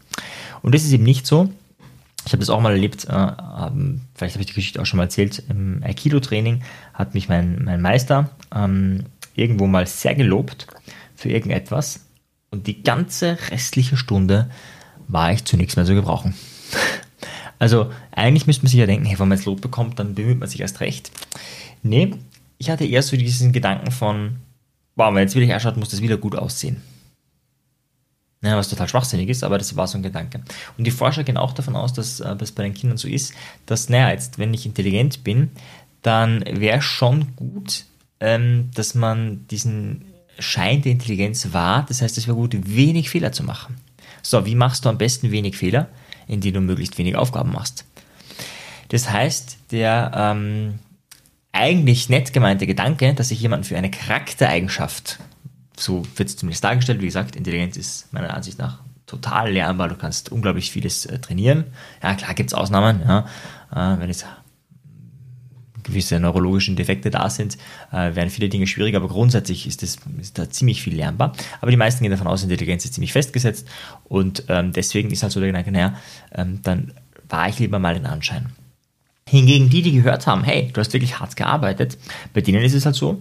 Und 0.61 0.75
das 0.75 0.85
ist 0.85 0.93
eben 0.93 1.05
nicht 1.05 1.27
so. 1.27 1.49
Ich 2.27 2.33
habe 2.33 2.41
das 2.41 2.51
auch 2.51 2.61
mal 2.61 2.73
erlebt, 2.73 3.07
äh, 3.09 3.13
ähm, 3.15 4.03
vielleicht 4.15 4.35
habe 4.35 4.43
ich 4.43 4.49
die 4.49 4.53
Geschichte 4.53 4.83
auch 4.83 4.87
schon 4.87 4.99
mal 4.99 5.05
erzählt, 5.05 5.43
im 5.49 5.83
Aikido-Training 5.83 6.61
hat 6.93 7.15
mich 7.15 7.31
mein, 7.31 7.65
mein 7.65 7.81
Meister 7.81 8.29
ähm, 8.55 9.05
irgendwo 9.39 9.67
mal 9.67 9.87
sehr 9.87 10.15
gelobt 10.15 10.67
für 11.15 11.31
irgendetwas 11.31 12.07
und 12.51 12.67
die 12.67 12.83
ganze 12.83 13.39
restliche 13.51 13.97
Stunde 13.97 14.51
war 15.07 15.33
ich 15.33 15.45
zunächst 15.45 15.77
mal 15.77 15.87
zu 15.87 15.95
gebrauchen. 15.95 16.35
Also 17.61 17.91
eigentlich 18.13 18.47
müsste 18.47 18.63
man 18.63 18.71
sich 18.71 18.79
ja 18.79 18.87
denken, 18.87 19.05
hey, 19.05 19.19
wenn 19.19 19.27
man 19.27 19.37
jetzt 19.37 19.45
Lob 19.45 19.61
bekommt, 19.61 19.99
dann 19.99 20.15
bemüht 20.15 20.39
man 20.39 20.49
sich 20.49 20.61
erst 20.61 20.79
recht. 20.79 21.11
Nee, 21.83 22.15
ich 22.57 22.71
hatte 22.71 22.85
eher 22.85 23.03
so 23.03 23.17
diesen 23.17 23.53
Gedanken 23.53 23.91
von, 23.91 24.37
wow, 24.95 25.13
wenn 25.13 25.23
jetzt 25.23 25.35
wieder 25.35 25.53
anschaut, 25.53 25.77
muss 25.77 25.89
das 25.89 26.01
wieder 26.01 26.19
gut 26.19 26.37
aussehen. 26.37 26.81
Ja, 28.43 28.57
was 28.57 28.69
total 28.69 28.89
schwachsinnig 28.89 29.29
ist, 29.29 29.43
aber 29.43 29.59
das 29.59 29.75
war 29.75 29.89
so 29.89 29.99
ein 29.99 30.05
Gedanke. 30.05 30.43
Und 30.77 30.85
die 30.85 30.93
Forscher 30.93 31.25
gehen 31.25 31.37
auch 31.37 31.53
davon 31.53 31.75
aus, 31.75 31.93
dass 31.93 32.21
äh, 32.21 32.37
das 32.37 32.53
bei 32.53 32.63
den 32.63 32.75
Kindern 32.75 32.97
so 32.97 33.09
ist, 33.09 33.35
dass, 33.67 33.89
naja, 33.89 34.13
jetzt, 34.13 34.39
wenn 34.39 34.55
ich 34.55 34.65
intelligent 34.65 35.25
bin, 35.25 35.51
dann 36.03 36.45
wäre 36.47 36.81
schon 36.81 37.35
gut, 37.35 37.87
ähm, 38.21 38.71
dass 38.75 38.95
man 38.95 39.47
diesen 39.49 40.05
Schein 40.39 40.83
der 40.83 40.93
Intelligenz 40.93 41.53
wahrt. 41.53 41.91
Das 41.91 42.03
heißt, 42.03 42.17
es 42.19 42.27
wäre 42.27 42.37
gut, 42.37 42.57
wenig 42.75 43.11
Fehler 43.11 43.33
zu 43.33 43.43
machen. 43.43 43.77
So, 44.23 44.47
wie 44.47 44.55
machst 44.55 44.85
du 44.85 44.89
am 44.89 44.99
besten 44.99 45.31
wenig 45.31 45.57
Fehler? 45.57 45.89
Indem 46.27 46.55
du 46.55 46.61
möglichst 46.61 46.99
wenig 46.99 47.17
Aufgaben 47.17 47.53
machst. 47.53 47.85
Das 48.89 49.11
heißt, 49.11 49.59
der 49.71 50.13
ähm, 50.15 50.79
eigentlich 51.53 52.09
nett 52.09 52.33
gemeinte 52.33 52.67
Gedanke, 52.67 53.15
dass 53.15 53.31
ich 53.31 53.41
jemanden 53.41 53.65
für 53.65 53.77
eine 53.77 53.91
Charaktereigenschaft 53.91 55.19
so 55.81 56.03
wird 56.17 56.29
es 56.29 56.37
zumindest 56.37 56.65
dargestellt. 56.65 57.01
Wie 57.01 57.07
gesagt, 57.07 57.37
Intelligenz 57.37 57.77
ist 57.77 58.13
meiner 58.13 58.35
Ansicht 58.35 58.59
nach 58.59 58.81
total 59.07 59.53
lernbar. 59.53 59.89
Du 59.89 59.95
kannst 59.95 60.31
unglaublich 60.31 60.71
vieles 60.71 61.07
äh, 61.07 61.19
trainieren. 61.19 61.65
Ja, 62.03 62.15
klar 62.15 62.35
gibt 62.35 62.51
es 62.51 62.55
Ausnahmen. 62.55 63.01
Ja. 63.07 63.27
Äh, 63.73 64.01
wenn 64.01 64.11
es 64.11 64.25
gewisse 65.89 66.21
neurologischen 66.21 66.77
Defekte 66.77 67.11
da 67.11 67.29
sind, 67.29 67.59
äh, 67.91 68.15
werden 68.15 68.31
viele 68.31 68.49
Dinge 68.49 68.67
schwieriger, 68.67 68.99
aber 68.99 69.09
grundsätzlich 69.09 69.67
ist, 69.67 69.83
das, 69.83 69.99
ist 70.21 70.39
da 70.39 70.49
ziemlich 70.49 70.83
viel 70.83 70.95
lernbar. 70.95 71.33
Aber 71.61 71.71
die 71.71 71.77
meisten 71.77 72.03
gehen 72.03 72.11
davon 72.11 72.27
aus, 72.27 72.43
Intelligenz 72.43 72.85
ist 72.85 72.95
ziemlich 72.95 73.13
festgesetzt 73.13 73.67
und 74.05 74.45
ähm, 74.49 74.73
deswegen 74.73 75.11
ist 75.11 75.23
halt 75.23 75.33
so 75.33 75.41
der 75.41 75.49
Gedanke, 75.49 75.73
naja, 75.73 75.95
ähm, 76.33 76.61
dann 76.63 76.93
war 77.29 77.49
ich 77.49 77.59
lieber 77.59 77.79
mal 77.79 77.95
den 77.95 78.07
Anschein. 78.07 78.47
Hingegen 79.29 79.69
die, 79.69 79.83
die 79.83 79.93
gehört 79.93 80.27
haben, 80.27 80.45
hey, 80.45 80.71
du 80.73 80.81
hast 80.81 80.93
wirklich 80.93 81.19
hart 81.19 81.37
gearbeitet, 81.37 81.99
bei 82.33 82.41
denen 82.41 82.63
ist 82.63 82.75
es 82.75 82.87
halt 82.87 82.95
so, 82.95 83.21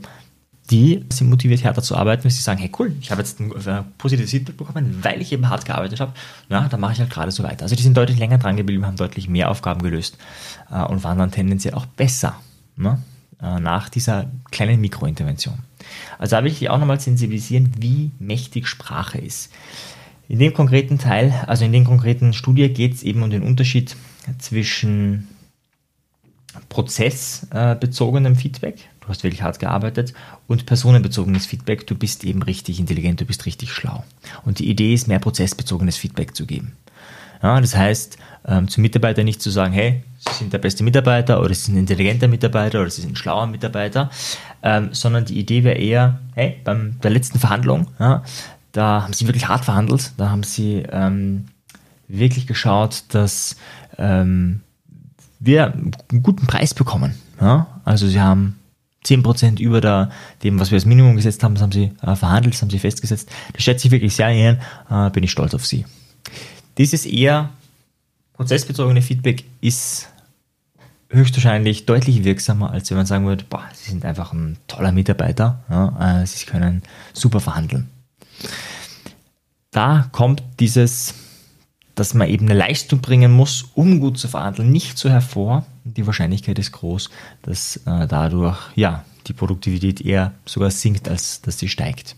die 0.70 1.06
sind 1.10 1.30
motiviert, 1.30 1.64
härter 1.64 1.82
zu 1.82 1.96
arbeiten, 1.96 2.26
weil 2.26 2.32
sie 2.32 2.42
sagen, 2.42 2.60
hey 2.60 2.72
cool, 2.78 2.94
ich 3.00 3.10
habe 3.12 3.22
jetzt 3.22 3.40
ein 3.40 3.52
äh, 3.52 3.84
positives 3.98 4.32
Feedback 4.32 4.58
bekommen, 4.58 5.00
weil 5.02 5.22
ich 5.22 5.32
eben 5.32 5.48
hart 5.50 5.66
gearbeitet 5.66 6.00
habe. 6.00 6.14
Ja, 6.50 6.68
dann 6.68 6.80
mache 6.80 6.94
ich 6.94 7.00
halt 7.00 7.10
gerade 7.10 7.32
so 7.32 7.44
weiter. 7.44 7.64
Also 7.64 7.76
die 7.76 7.84
sind 7.84 7.96
deutlich 7.96 8.20
länger 8.20 8.38
dran 8.38 8.58
geblieben, 8.58 8.86
haben 8.86 8.98
deutlich 8.98 9.30
mehr 9.30 9.50
Aufgaben 9.50 9.82
gelöst 9.82 10.18
äh, 10.70 10.82
und 10.84 11.04
waren 11.04 11.18
dann 11.18 11.32
tendenziell 11.32 11.74
auch 11.74 11.86
besser 11.86 12.40
ne? 12.78 13.02
äh, 13.42 13.60
nach 13.60 13.90
dieser 13.90 14.32
kleinen 14.52 14.82
Mikrointervention. 14.82 15.60
Also 16.18 16.36
da 16.36 16.44
will 16.44 16.52
ich 16.52 16.60
dich 16.60 16.70
auch 16.70 16.80
nochmal 16.80 17.00
sensibilisieren, 17.00 17.72
wie 17.78 18.12
mächtig 18.20 18.68
Sprache 18.68 19.18
ist. 19.18 19.52
In 20.30 20.40
dem 20.40 20.54
konkreten 20.54 21.00
Teil, 21.00 21.34
also 21.48 21.64
in 21.64 21.72
der 21.72 21.84
konkreten 21.84 22.34
Studie 22.34 22.70
geht 22.70 22.94
es 22.94 23.04
eben 23.04 23.24
um 23.24 23.30
den 23.30 23.44
Unterschied 23.44 23.96
zwischen 24.40 25.28
prozessbezogenem 26.70 28.36
Feedback, 28.36 28.90
du 29.02 29.08
hast 29.08 29.24
wirklich 29.24 29.42
hart 29.42 29.60
gearbeitet, 29.60 30.14
und 30.48 30.66
personenbezogenes 30.66 31.46
Feedback, 31.46 31.88
du 31.88 31.96
bist 31.96 32.24
eben 32.24 32.42
richtig 32.44 32.80
intelligent, 32.80 33.22
du 33.22 33.26
bist 33.26 33.46
richtig 33.46 33.72
schlau. 33.72 34.04
Und 34.44 34.60
die 34.60 34.70
Idee 34.70 34.94
ist, 34.94 35.08
mehr 35.08 35.20
prozessbezogenes 35.20 35.98
Feedback 35.98 36.36
zu 36.36 36.46
geben. 36.46 36.74
Ja, 37.42 37.60
das 37.62 37.76
heißt, 37.76 38.18
ähm, 38.48 38.68
zum 38.68 38.82
Mitarbeiter 38.82 39.24
nicht 39.24 39.42
zu 39.42 39.50
sagen, 39.50 39.74
hey, 39.74 40.04
Sie 40.20 40.40
sind 40.40 40.54
der 40.54 40.58
beste 40.58 40.84
Mitarbeiter 40.84 41.40
oder 41.40 41.54
Sie 41.54 41.62
sind 41.62 41.76
ein 41.76 41.80
intelligenter 41.80 42.28
Mitarbeiter 42.28 42.82
oder 42.82 42.90
Sie 42.90 43.02
sind 43.02 43.14
ein 43.14 43.16
schlauer 43.16 43.48
Mitarbeiter, 43.48 44.10
ähm, 44.64 44.90
sondern 44.92 45.26
die 45.26 45.40
Idee 45.40 45.64
wäre 45.64 45.78
eher, 45.78 46.20
hey, 46.34 46.58
bei 46.64 46.76
der 47.04 47.12
letzten 47.12 47.40
Verhandlung, 47.40 47.88
ja, 48.00 48.24
da 48.72 49.04
haben 49.04 49.14
Sie 49.14 49.28
wirklich 49.28 49.48
hart 49.48 49.66
verhandelt, 49.66 50.12
da 50.18 50.30
haben 50.30 50.44
Sie 50.44 50.84
ähm, 50.92 51.46
wirklich 52.08 52.48
geschaut, 52.48 53.04
dass 53.10 53.58
ähm, 53.98 54.62
wir 55.40 55.74
einen 55.74 56.24
guten 56.24 56.48
Preis 56.48 56.74
bekommen. 56.74 57.16
Ja? 57.40 57.82
Also 57.84 58.08
sie 58.08 58.22
haben 58.22 58.60
10% 59.06 59.60
über 59.60 59.82
der, 59.82 60.10
dem, 60.44 60.60
was 60.60 60.72
wir 60.72 60.76
als 60.76 60.86
Minimum 60.86 61.16
gesetzt 61.16 61.44
haben, 61.44 61.56
das 61.56 61.64
haben 61.64 61.72
sie 61.72 61.92
äh, 62.02 62.16
verhandelt, 62.16 62.56
das 62.56 62.62
haben 62.62 62.70
sie 62.70 62.80
festgesetzt. 62.80 63.30
Das 63.54 63.64
schätze 63.64 63.88
ich 63.88 63.92
wirklich 63.92 64.16
sehr 64.16 64.30
ehren, 64.30 64.60
äh, 64.90 65.10
bin 65.12 65.24
ich 65.24 65.32
stolz 65.32 65.54
auf 65.54 65.66
sie. 65.66 65.86
Dieses 66.78 67.06
eher 67.06 67.50
prozessbezogene 68.34 69.02
Feedback 69.02 69.44
ist 69.62 70.10
höchstwahrscheinlich 71.10 71.86
deutlich 71.86 72.24
wirksamer, 72.24 72.72
als 72.72 72.90
wenn 72.90 72.98
man 72.98 73.06
sagen 73.06 73.26
würde, 73.26 73.46
boah, 73.50 73.64
sie 73.74 73.90
sind 73.92 74.06
einfach 74.06 74.34
ein 74.34 74.58
toller 74.68 74.92
Mitarbeiter, 74.92 75.64
ja, 75.70 76.22
äh, 76.22 76.28
sie 76.28 76.46
können 76.46 76.84
super 77.14 77.40
verhandeln. 77.40 77.90
Da 79.72 80.10
kommt 80.12 80.44
dieses 80.60 81.14
dass 81.98 82.14
man 82.14 82.30
eben 82.30 82.46
eine 82.46 82.58
Leistung 82.58 83.00
bringen 83.00 83.32
muss, 83.32 83.66
um 83.74 84.00
gut 84.00 84.20
zu 84.20 84.28
verhandeln, 84.28 84.72
nicht 84.72 85.00
so 85.00 85.10
hervor. 85.10 85.66
Die 85.84 86.06
Wahrscheinlichkeit 86.06 86.60
ist 86.60 86.72
groß, 86.72 87.10
dass 87.42 87.78
äh, 87.88 88.08
dadurch 88.08 88.58
ja, 88.76 89.04
die 89.26 89.34
Produktivität 89.34 90.02
eher 90.02 90.34
sogar 90.46 90.70
sinkt, 90.70 91.10
als 91.10 91.42
dass 91.42 91.58
sie 91.58 91.68
steigt. 91.68 92.16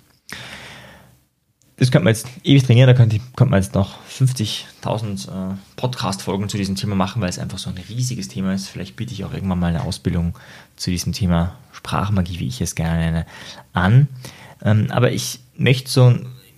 Das 1.79 1.91
könnte 1.91 2.03
man 2.03 2.13
jetzt 2.13 2.27
ewig 2.43 2.63
trainieren, 2.63 2.87
da 2.87 2.93
könnte, 2.93 3.19
könnte 3.37 3.51
man 3.51 3.61
jetzt 3.61 3.73
noch 3.73 3.97
50.000 4.09 5.53
äh, 5.53 5.55
Podcast-Folgen 5.77 6.49
zu 6.49 6.57
diesem 6.57 6.75
Thema 6.75 6.95
machen, 6.95 7.21
weil 7.21 7.29
es 7.29 7.39
einfach 7.39 7.57
so 7.57 7.69
ein 7.69 7.77
riesiges 7.89 8.27
Thema 8.27 8.53
ist. 8.53 8.67
Vielleicht 8.67 8.97
biete 8.97 9.13
ich 9.13 9.23
auch 9.23 9.33
irgendwann 9.33 9.59
mal 9.59 9.67
eine 9.67 9.83
Ausbildung 9.83 10.37
zu 10.75 10.91
diesem 10.91 11.13
Thema 11.13 11.55
Sprachmagie, 11.71 12.39
wie 12.39 12.47
ich 12.47 12.59
es 12.59 12.75
gerne 12.75 12.99
nenne, 12.99 13.25
an. 13.71 14.09
Ähm, 14.61 14.87
aber 14.91 15.13
ich 15.13 15.39
möchte 15.55 15.89
so, 15.89 16.13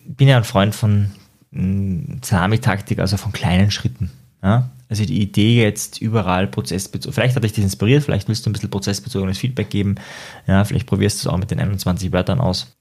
bin 0.05 0.27
ja 0.27 0.37
ein 0.37 0.43
Freund 0.43 0.73
von 0.73 1.11
Salami-Taktik, 1.51 2.99
also 2.99 3.17
von 3.17 3.31
kleinen 3.31 3.69
Schritten. 3.69 4.09
Ja? 4.41 4.71
Also 4.89 5.05
die 5.05 5.21
Idee 5.21 5.61
jetzt 5.61 6.01
überall 6.01 6.47
prozessbezogen, 6.47 7.13
vielleicht 7.13 7.35
hat 7.35 7.43
dich 7.43 7.53
das 7.53 7.63
inspiriert, 7.63 8.03
vielleicht 8.03 8.27
willst 8.27 8.45
du 8.45 8.49
ein 8.49 8.53
bisschen 8.53 8.69
prozessbezogenes 8.69 9.37
Feedback 9.37 9.69
geben, 9.69 9.95
ja, 10.47 10.65
vielleicht 10.65 10.87
probierst 10.87 11.23
du 11.23 11.29
es 11.29 11.33
auch 11.33 11.37
mit 11.37 11.51
den 11.51 11.59
21 11.59 12.11
Wörtern 12.11 12.39
aus. 12.39 12.75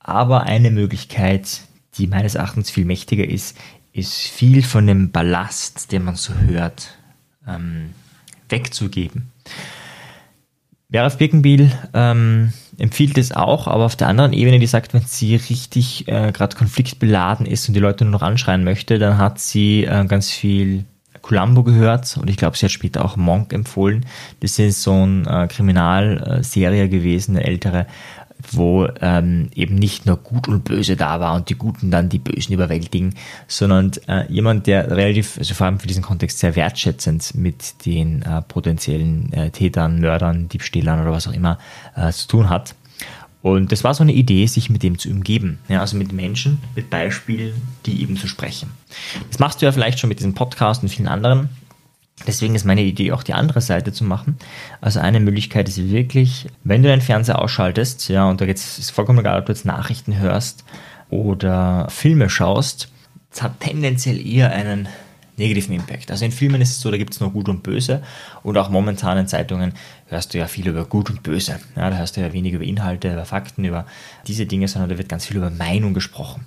Aber 0.00 0.42
eine 0.42 0.70
Möglichkeit, 0.70 1.60
die 1.98 2.06
meines 2.06 2.34
Erachtens 2.34 2.70
viel 2.70 2.84
mächtiger 2.84 3.28
ist, 3.28 3.56
ist 3.92 4.14
viel 4.14 4.62
von 4.62 4.86
dem 4.86 5.10
Ballast, 5.10 5.90
den 5.92 6.04
man 6.04 6.16
so 6.16 6.34
hört, 6.34 6.90
ähm, 7.46 7.90
wegzugeben. 8.48 9.30
Werf 10.88 11.18
Birkenbiel 11.18 11.72
ähm, 11.94 12.52
empfiehlt 12.78 13.18
es 13.18 13.32
auch, 13.32 13.66
aber 13.66 13.86
auf 13.86 13.96
der 13.96 14.08
anderen 14.08 14.32
Ebene, 14.32 14.60
die 14.60 14.66
sagt, 14.66 14.94
wenn 14.94 15.02
sie 15.02 15.34
richtig 15.34 16.06
äh, 16.06 16.30
gerade 16.30 16.56
konfliktbeladen 16.56 17.44
ist 17.44 17.66
und 17.66 17.74
die 17.74 17.80
Leute 17.80 18.04
nur 18.04 18.12
noch 18.12 18.22
anschreien 18.22 18.62
möchte, 18.62 18.98
dann 18.98 19.18
hat 19.18 19.40
sie 19.40 19.84
äh, 19.84 20.04
ganz 20.06 20.30
viel 20.30 20.84
Columbo 21.22 21.64
gehört 21.64 22.16
und 22.18 22.30
ich 22.30 22.36
glaube, 22.36 22.56
sie 22.56 22.66
hat 22.66 22.72
später 22.72 23.04
auch 23.04 23.16
Monk 23.16 23.52
empfohlen. 23.52 24.06
Das 24.40 24.60
ist 24.60 24.82
so 24.82 24.92
eine 24.92 25.44
äh, 25.44 25.48
Kriminalserie 25.48 26.88
gewesen, 26.88 27.36
eine 27.36 27.44
ältere, 27.44 27.86
wo 28.52 28.88
ähm, 29.00 29.50
eben 29.54 29.74
nicht 29.74 30.06
nur 30.06 30.16
Gut 30.16 30.48
und 30.48 30.64
Böse 30.64 30.96
da 30.96 31.20
war 31.20 31.34
und 31.34 31.48
die 31.48 31.54
Guten 31.54 31.90
dann 31.90 32.08
die 32.08 32.18
Bösen 32.18 32.52
überwältigen, 32.52 33.14
sondern 33.48 33.92
äh, 34.08 34.30
jemand, 34.30 34.66
der 34.66 34.90
relativ, 34.90 35.38
also 35.38 35.54
vor 35.54 35.66
allem 35.66 35.80
für 35.80 35.86
diesen 35.86 36.02
Kontext 36.02 36.38
sehr 36.38 36.56
wertschätzend 36.56 37.34
mit 37.34 37.86
den 37.86 38.22
äh, 38.22 38.42
potenziellen 38.42 39.32
äh, 39.32 39.50
Tätern, 39.50 40.00
Mördern, 40.00 40.48
Diebstählern 40.48 41.00
oder 41.00 41.12
was 41.12 41.26
auch 41.26 41.32
immer 41.32 41.58
äh, 41.94 42.12
zu 42.12 42.28
tun 42.28 42.50
hat. 42.50 42.74
Und 43.42 43.70
das 43.70 43.84
war 43.84 43.94
so 43.94 44.02
eine 44.02 44.12
Idee, 44.12 44.46
sich 44.46 44.70
mit 44.70 44.82
dem 44.82 44.98
zu 44.98 45.08
umgeben. 45.08 45.60
Ja, 45.68 45.80
also 45.80 45.96
mit 45.96 46.12
Menschen, 46.12 46.58
mit 46.74 46.90
Beispielen, 46.90 47.54
die 47.86 48.02
eben 48.02 48.16
zu 48.16 48.26
sprechen. 48.26 48.70
Das 49.28 49.38
machst 49.38 49.62
du 49.62 49.66
ja 49.66 49.72
vielleicht 49.72 50.00
schon 50.00 50.08
mit 50.08 50.18
diesem 50.18 50.34
Podcast 50.34 50.82
und 50.82 50.88
vielen 50.88 51.06
anderen 51.06 51.48
Deswegen 52.24 52.54
ist 52.54 52.64
meine 52.64 52.82
Idee 52.82 53.12
auch 53.12 53.22
die 53.22 53.34
andere 53.34 53.60
Seite 53.60 53.92
zu 53.92 54.02
machen. 54.04 54.38
Also 54.80 55.00
eine 55.00 55.20
Möglichkeit 55.20 55.68
ist 55.68 55.90
wirklich, 55.90 56.46
wenn 56.64 56.82
du 56.82 56.88
deinen 56.88 57.02
Fernseher 57.02 57.40
ausschaltest, 57.40 58.08
ja, 58.08 58.28
und 58.28 58.40
da 58.40 58.46
geht's, 58.46 58.78
ist 58.78 58.90
vollkommen 58.90 59.18
egal, 59.18 59.38
ob 59.38 59.46
du 59.46 59.52
jetzt 59.52 59.66
Nachrichten 59.66 60.18
hörst 60.18 60.64
oder 61.10 61.88
Filme 61.90 62.30
schaust, 62.30 62.88
es 63.30 63.42
hat 63.42 63.60
tendenziell 63.60 64.26
eher 64.26 64.50
einen 64.50 64.88
negativen 65.36 65.74
Impact. 65.74 66.10
Also 66.10 66.24
in 66.24 66.32
Filmen 66.32 66.62
ist 66.62 66.70
es 66.70 66.80
so, 66.80 66.90
da 66.90 66.96
gibt 66.96 67.12
es 67.12 67.20
nur 67.20 67.30
Gut 67.30 67.50
und 67.50 67.62
Böse 67.62 68.02
und 68.42 68.56
auch 68.56 68.70
momentan 68.70 69.18
in 69.18 69.28
Zeitungen 69.28 69.74
hörst 70.06 70.32
du 70.32 70.38
ja 70.38 70.46
viel 70.46 70.66
über 70.66 70.86
Gut 70.86 71.10
und 71.10 71.22
Böse. 71.22 71.60
Ja, 71.76 71.90
da 71.90 71.98
hörst 71.98 72.16
du 72.16 72.22
ja 72.22 72.32
wenig 72.32 72.54
über 72.54 72.64
Inhalte, 72.64 73.12
über 73.12 73.26
Fakten, 73.26 73.66
über 73.66 73.84
diese 74.26 74.46
Dinge, 74.46 74.68
sondern 74.68 74.88
da 74.88 74.96
wird 74.96 75.10
ganz 75.10 75.26
viel 75.26 75.36
über 75.36 75.50
Meinung 75.50 75.92
gesprochen. 75.92 76.46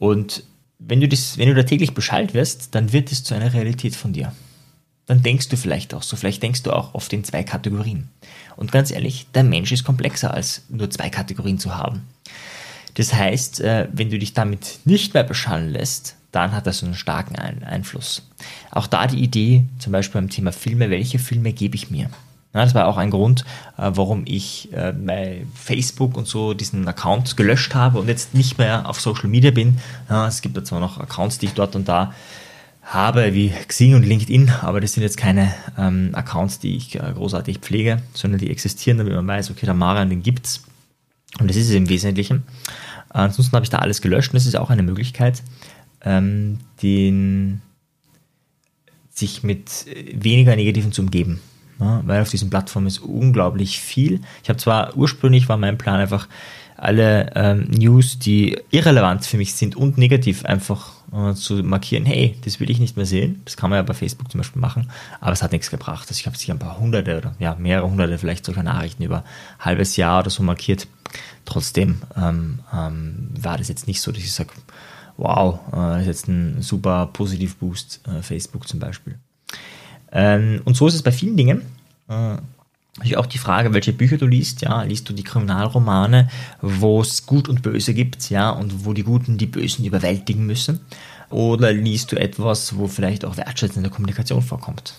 Und 0.00 0.42
wenn 0.80 1.00
du, 1.00 1.06
das, 1.06 1.38
wenn 1.38 1.48
du 1.48 1.54
da 1.54 1.62
täglich 1.62 1.94
Bescheid 1.94 2.34
wirst, 2.34 2.74
dann 2.74 2.92
wird 2.92 3.12
es 3.12 3.22
zu 3.22 3.34
einer 3.34 3.54
Realität 3.54 3.94
von 3.94 4.12
dir 4.12 4.32
dann 5.08 5.22
denkst 5.22 5.48
du 5.48 5.56
vielleicht 5.56 5.94
auch 5.94 6.02
so. 6.02 6.16
Vielleicht 6.16 6.42
denkst 6.42 6.62
du 6.62 6.72
auch 6.72 6.94
oft 6.94 7.12
in 7.12 7.24
zwei 7.24 7.42
Kategorien. 7.42 8.08
Und 8.56 8.70
ganz 8.70 8.90
ehrlich, 8.90 9.26
der 9.34 9.42
Mensch 9.42 9.72
ist 9.72 9.84
komplexer 9.84 10.32
als 10.32 10.62
nur 10.68 10.90
zwei 10.90 11.08
Kategorien 11.08 11.58
zu 11.58 11.74
haben. 11.74 12.02
Das 12.94 13.14
heißt, 13.14 13.60
äh, 13.60 13.88
wenn 13.92 14.10
du 14.10 14.18
dich 14.18 14.34
damit 14.34 14.80
nicht 14.84 15.14
mehr 15.14 15.24
beschallen 15.24 15.70
lässt, 15.70 16.16
dann 16.30 16.52
hat 16.52 16.66
das 16.66 16.84
einen 16.84 16.94
starken 16.94 17.36
Einfluss. 17.36 18.28
Auch 18.70 18.86
da 18.86 19.06
die 19.06 19.22
Idee, 19.22 19.64
zum 19.78 19.92
Beispiel 19.92 20.20
beim 20.20 20.30
Thema 20.30 20.52
Filme, 20.52 20.90
welche 20.90 21.18
Filme 21.18 21.52
gebe 21.52 21.74
ich 21.74 21.90
mir? 21.90 22.10
das 22.52 22.74
war 22.74 22.88
auch 22.88 22.96
ein 22.96 23.10
Grund, 23.10 23.44
äh, 23.76 23.90
warum 23.94 24.24
ich 24.26 24.72
äh, 24.72 24.92
bei 24.92 25.46
Facebook 25.54 26.16
und 26.16 26.26
so 26.26 26.54
diesen 26.54 26.88
Account 26.88 27.36
gelöscht 27.36 27.74
habe 27.74 28.00
und 28.00 28.08
jetzt 28.08 28.34
nicht 28.34 28.58
mehr 28.58 28.88
auf 28.88 29.00
Social 29.00 29.28
Media 29.28 29.52
bin. 29.52 29.78
es 30.08 30.42
gibt 30.42 30.56
da 30.56 30.64
zwar 30.64 30.80
noch 30.80 30.98
Accounts, 30.98 31.38
die 31.38 31.46
ich 31.46 31.54
dort 31.54 31.76
und 31.76 31.88
da 31.88 32.12
habe, 32.88 33.34
wie 33.34 33.52
Xing 33.68 33.94
und 33.94 34.02
LinkedIn, 34.02 34.50
aber 34.62 34.80
das 34.80 34.94
sind 34.94 35.02
jetzt 35.02 35.18
keine 35.18 35.54
ähm, 35.76 36.10
Accounts, 36.14 36.58
die 36.58 36.76
ich 36.76 36.94
äh, 36.96 37.12
großartig 37.14 37.58
pflege, 37.58 38.02
sondern 38.14 38.40
die 38.40 38.50
existieren, 38.50 38.98
damit 38.98 39.14
man 39.14 39.26
weiß, 39.26 39.50
okay, 39.50 39.66
der 39.66 39.74
Marian, 39.74 40.08
den 40.08 40.22
gibt's. 40.22 40.64
Und 41.38 41.50
das 41.50 41.56
ist 41.56 41.68
es 41.68 41.74
im 41.74 41.88
Wesentlichen. 41.88 42.44
Ansonsten 43.10 43.54
habe 43.54 43.64
ich 43.64 43.70
da 43.70 43.78
alles 43.78 44.00
gelöscht 44.00 44.32
und 44.32 44.36
das 44.36 44.46
ist 44.46 44.56
auch 44.56 44.70
eine 44.70 44.82
Möglichkeit, 44.82 45.42
ähm, 46.02 46.58
den, 46.82 47.60
sich 49.10 49.42
mit 49.42 49.86
weniger 50.14 50.56
Negativen 50.56 50.92
zu 50.92 51.02
umgeben. 51.02 51.40
Ja, 51.80 52.02
weil 52.06 52.22
auf 52.22 52.30
diesen 52.30 52.50
Plattformen 52.50 52.88
ist 52.88 52.98
unglaublich 52.98 53.78
viel. 53.78 54.20
Ich 54.42 54.48
habe 54.48 54.58
zwar 54.58 54.96
ursprünglich 54.96 55.48
war 55.48 55.56
mein 55.56 55.78
Plan 55.78 56.00
einfach 56.00 56.26
alle 56.78 57.32
ähm, 57.34 57.66
News, 57.70 58.18
die 58.18 58.58
irrelevant 58.70 59.26
für 59.26 59.36
mich 59.36 59.54
sind 59.54 59.76
und 59.76 59.98
negativ 59.98 60.44
einfach 60.44 60.92
äh, 61.12 61.34
zu 61.34 61.54
markieren, 61.64 62.06
hey, 62.06 62.36
das 62.44 62.60
will 62.60 62.70
ich 62.70 62.78
nicht 62.78 62.96
mehr 62.96 63.06
sehen. 63.06 63.42
Das 63.44 63.56
kann 63.56 63.70
man 63.70 63.78
ja 63.78 63.82
bei 63.82 63.94
Facebook 63.94 64.30
zum 64.30 64.38
Beispiel 64.38 64.60
machen, 64.60 64.90
aber 65.20 65.32
es 65.32 65.42
hat 65.42 65.52
nichts 65.52 65.70
gebracht. 65.70 66.08
Also 66.08 66.18
ich 66.18 66.26
habe 66.26 66.38
sicher 66.38 66.54
ein 66.54 66.58
paar 66.58 66.78
hunderte 66.78 67.18
oder 67.18 67.34
ja, 67.38 67.56
mehrere 67.56 67.90
hunderte 67.90 68.18
vielleicht 68.18 68.44
solcher 68.44 68.62
Nachrichten 68.62 69.02
über 69.02 69.24
ein 69.58 69.64
halbes 69.64 69.96
Jahr 69.96 70.20
oder 70.20 70.30
so 70.30 70.42
markiert. 70.42 70.86
Trotzdem 71.44 72.02
ähm, 72.16 72.60
ähm, 72.72 73.30
war 73.40 73.58
das 73.58 73.68
jetzt 73.68 73.88
nicht 73.88 74.00
so, 74.00 74.12
dass 74.12 74.22
ich 74.22 74.32
sage, 74.32 74.50
wow, 75.16 75.58
äh, 75.72 75.76
das 75.76 76.00
ist 76.02 76.06
jetzt 76.06 76.28
ein 76.28 76.62
super 76.62 77.10
Positiv-Boost, 77.12 78.02
äh, 78.06 78.22
Facebook 78.22 78.68
zum 78.68 78.78
Beispiel. 78.78 79.18
Ähm, 80.12 80.62
und 80.64 80.76
so 80.76 80.86
ist 80.86 80.94
es 80.94 81.02
bei 81.02 81.12
vielen 81.12 81.36
Dingen. 81.36 81.62
Äh, 83.04 83.16
auch 83.16 83.26
die 83.26 83.38
Frage, 83.38 83.72
welche 83.74 83.92
Bücher 83.92 84.18
du 84.18 84.26
liest, 84.26 84.62
ja, 84.62 84.82
liest 84.82 85.08
du 85.08 85.12
die 85.12 85.24
Kriminalromane, 85.24 86.28
wo 86.60 87.00
es 87.00 87.26
Gut 87.26 87.48
und 87.48 87.62
Böse 87.62 87.94
gibt, 87.94 88.30
ja, 88.30 88.50
und 88.50 88.84
wo 88.84 88.92
die 88.92 89.04
Guten 89.04 89.38
die 89.38 89.46
Bösen 89.46 89.84
überwältigen 89.84 90.46
müssen, 90.46 90.80
oder 91.30 91.72
liest 91.72 92.12
du 92.12 92.16
etwas, 92.16 92.76
wo 92.76 92.88
vielleicht 92.88 93.24
auch 93.24 93.36
wertschätzende 93.36 93.90
Kommunikation 93.90 94.42
vorkommt? 94.42 94.94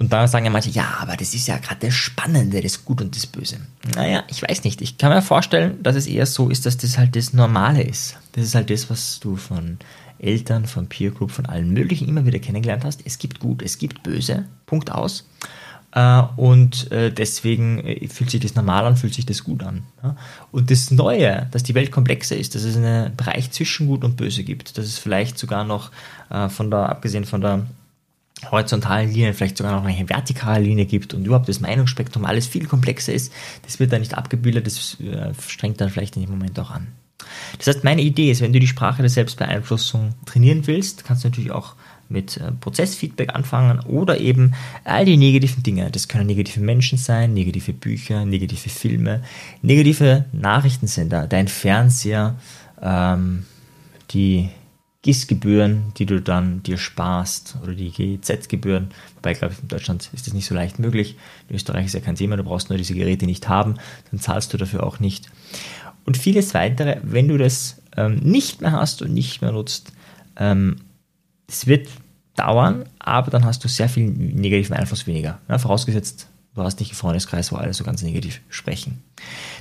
Und 0.00 0.14
da 0.14 0.26
sagen 0.26 0.46
ja 0.46 0.50
manche, 0.50 0.70
ja, 0.70 0.96
aber 0.98 1.14
das 1.14 1.34
ist 1.34 1.46
ja 1.46 1.58
gerade 1.58 1.86
das 1.86 1.94
Spannende, 1.94 2.62
das 2.62 2.86
Gut 2.86 3.02
und 3.02 3.14
das 3.14 3.26
Böse. 3.26 3.58
Naja, 3.94 4.24
ich 4.28 4.42
weiß 4.42 4.64
nicht. 4.64 4.80
Ich 4.80 4.96
kann 4.96 5.12
mir 5.12 5.20
vorstellen, 5.20 5.82
dass 5.82 5.94
es 5.94 6.06
eher 6.06 6.24
so 6.24 6.48
ist, 6.48 6.64
dass 6.64 6.78
das 6.78 6.96
halt 6.96 7.14
das 7.16 7.34
Normale 7.34 7.82
ist. 7.82 8.16
Das 8.32 8.44
ist 8.44 8.54
halt 8.54 8.70
das, 8.70 8.88
was 8.88 9.20
du 9.20 9.36
von 9.36 9.78
Eltern, 10.18 10.64
von 10.64 10.88
Peer 10.88 11.10
Group, 11.10 11.30
von 11.30 11.44
allen 11.44 11.74
möglichen 11.74 12.08
immer 12.08 12.24
wieder 12.24 12.38
kennengelernt 12.38 12.82
hast. 12.82 13.02
Es 13.04 13.18
gibt 13.18 13.40
Gut, 13.40 13.60
es 13.60 13.76
gibt 13.76 14.02
Böse. 14.02 14.46
Punkt 14.64 14.90
aus. 14.90 15.28
Äh, 15.92 16.22
und 16.36 16.90
äh, 16.92 17.12
deswegen 17.12 17.84
äh, 17.84 18.06
fühlt 18.08 18.30
sich 18.30 18.40
das 18.40 18.54
normal 18.54 18.86
an, 18.86 18.96
fühlt 18.96 19.14
sich 19.14 19.26
das 19.26 19.42
gut 19.42 19.62
an. 19.62 19.82
Und 20.52 20.70
das 20.70 20.90
Neue, 20.90 21.48
dass 21.50 21.62
die 21.62 21.74
Welt 21.74 21.90
komplexer 21.90 22.36
ist, 22.36 22.54
dass 22.54 22.62
es 22.62 22.76
einen 22.76 23.14
Bereich 23.16 23.50
zwischen 23.50 23.86
Gut 23.86 24.04
und 24.04 24.16
Böse 24.16 24.44
gibt, 24.44 24.78
dass 24.78 24.86
es 24.86 24.98
vielleicht 24.98 25.38
sogar 25.38 25.64
noch 25.64 25.90
von 26.48 26.70
der, 26.70 26.88
abgesehen 26.88 27.24
von 27.24 27.40
der 27.40 27.66
horizontalen 28.50 29.12
Linie, 29.12 29.34
vielleicht 29.34 29.58
sogar 29.58 29.72
noch 29.72 29.84
eine 29.84 30.08
vertikale 30.08 30.64
Linie 30.64 30.86
gibt 30.86 31.12
und 31.12 31.26
überhaupt 31.26 31.48
das 31.48 31.60
Meinungsspektrum 31.60 32.24
alles 32.24 32.46
viel 32.46 32.66
komplexer 32.66 33.12
ist, 33.12 33.32
das 33.66 33.80
wird 33.80 33.92
da 33.92 33.98
nicht 33.98 34.14
abgebildet, 34.14 34.66
das 34.66 34.96
strengt 35.48 35.80
dann 35.80 35.90
vielleicht 35.90 36.16
in 36.16 36.22
dem 36.22 36.30
Moment 36.30 36.58
auch 36.60 36.70
an. 36.70 36.86
Das 37.58 37.66
heißt, 37.66 37.84
meine 37.84 38.02
Idee 38.02 38.30
ist, 38.30 38.40
wenn 38.40 38.52
du 38.52 38.60
die 38.60 38.66
Sprache 38.66 39.02
der 39.02 39.10
Selbstbeeinflussung 39.10 40.14
trainieren 40.24 40.66
willst, 40.66 41.04
kannst 41.04 41.24
du 41.24 41.28
natürlich 41.28 41.50
auch 41.50 41.74
mit 42.10 42.36
äh, 42.36 42.52
Prozessfeedback 42.52 43.34
anfangen 43.34 43.80
oder 43.80 44.18
eben 44.20 44.54
all 44.84 45.04
die 45.04 45.16
negativen 45.16 45.62
Dinge. 45.62 45.90
Das 45.90 46.08
können 46.08 46.26
negative 46.26 46.60
Menschen 46.60 46.98
sein, 46.98 47.32
negative 47.32 47.72
Bücher, 47.72 48.24
negative 48.26 48.68
Filme, 48.68 49.22
negative 49.62 50.26
Nachrichtensender, 50.32 51.26
dein 51.26 51.48
Fernseher, 51.48 52.36
ähm, 52.82 53.44
die 54.10 54.50
GIS-Gebühren, 55.02 55.92
die 55.96 56.04
du 56.04 56.20
dann 56.20 56.62
dir 56.62 56.76
sparst 56.76 57.56
oder 57.62 57.72
die 57.72 57.90
GZ-Gebühren. 57.90 58.90
Wobei, 59.14 59.32
glaube 59.32 59.54
ich, 59.54 59.62
in 59.62 59.68
Deutschland 59.68 60.10
ist 60.12 60.26
das 60.26 60.34
nicht 60.34 60.46
so 60.46 60.54
leicht 60.54 60.78
möglich. 60.78 61.16
In 61.48 61.56
Österreich 61.56 61.86
ist 61.86 61.94
ja 61.94 62.00
kein 62.00 62.16
Thema, 62.16 62.36
du 62.36 62.44
brauchst 62.44 62.68
nur 62.68 62.76
diese 62.76 62.94
Geräte 62.94 63.24
nicht 63.24 63.48
haben, 63.48 63.76
dann 64.10 64.20
zahlst 64.20 64.52
du 64.52 64.58
dafür 64.58 64.84
auch 64.84 65.00
nicht. 65.00 65.30
Und 66.04 66.18
vieles 66.18 66.52
weitere, 66.52 66.98
wenn 67.02 67.28
du 67.28 67.38
das 67.38 67.80
ähm, 67.96 68.16
nicht 68.16 68.60
mehr 68.60 68.72
hast 68.72 69.00
und 69.00 69.14
nicht 69.14 69.40
mehr 69.40 69.52
nutzt, 69.52 69.92
ähm, 70.36 70.76
es 71.50 71.66
wird 71.66 71.88
dauern, 72.36 72.84
aber 72.98 73.30
dann 73.30 73.44
hast 73.44 73.64
du 73.64 73.68
sehr 73.68 73.88
viel 73.88 74.08
negativen 74.08 74.76
Einfluss 74.76 75.06
weniger. 75.06 75.38
Ja, 75.48 75.58
vorausgesetzt, 75.58 76.28
du 76.54 76.62
hast 76.62 76.80
nicht 76.80 76.90
einen 76.90 76.98
Freundeskreis, 76.98 77.52
wo 77.52 77.56
alle 77.56 77.74
so 77.74 77.84
ganz 77.84 78.02
negativ 78.02 78.40
sprechen. 78.48 79.02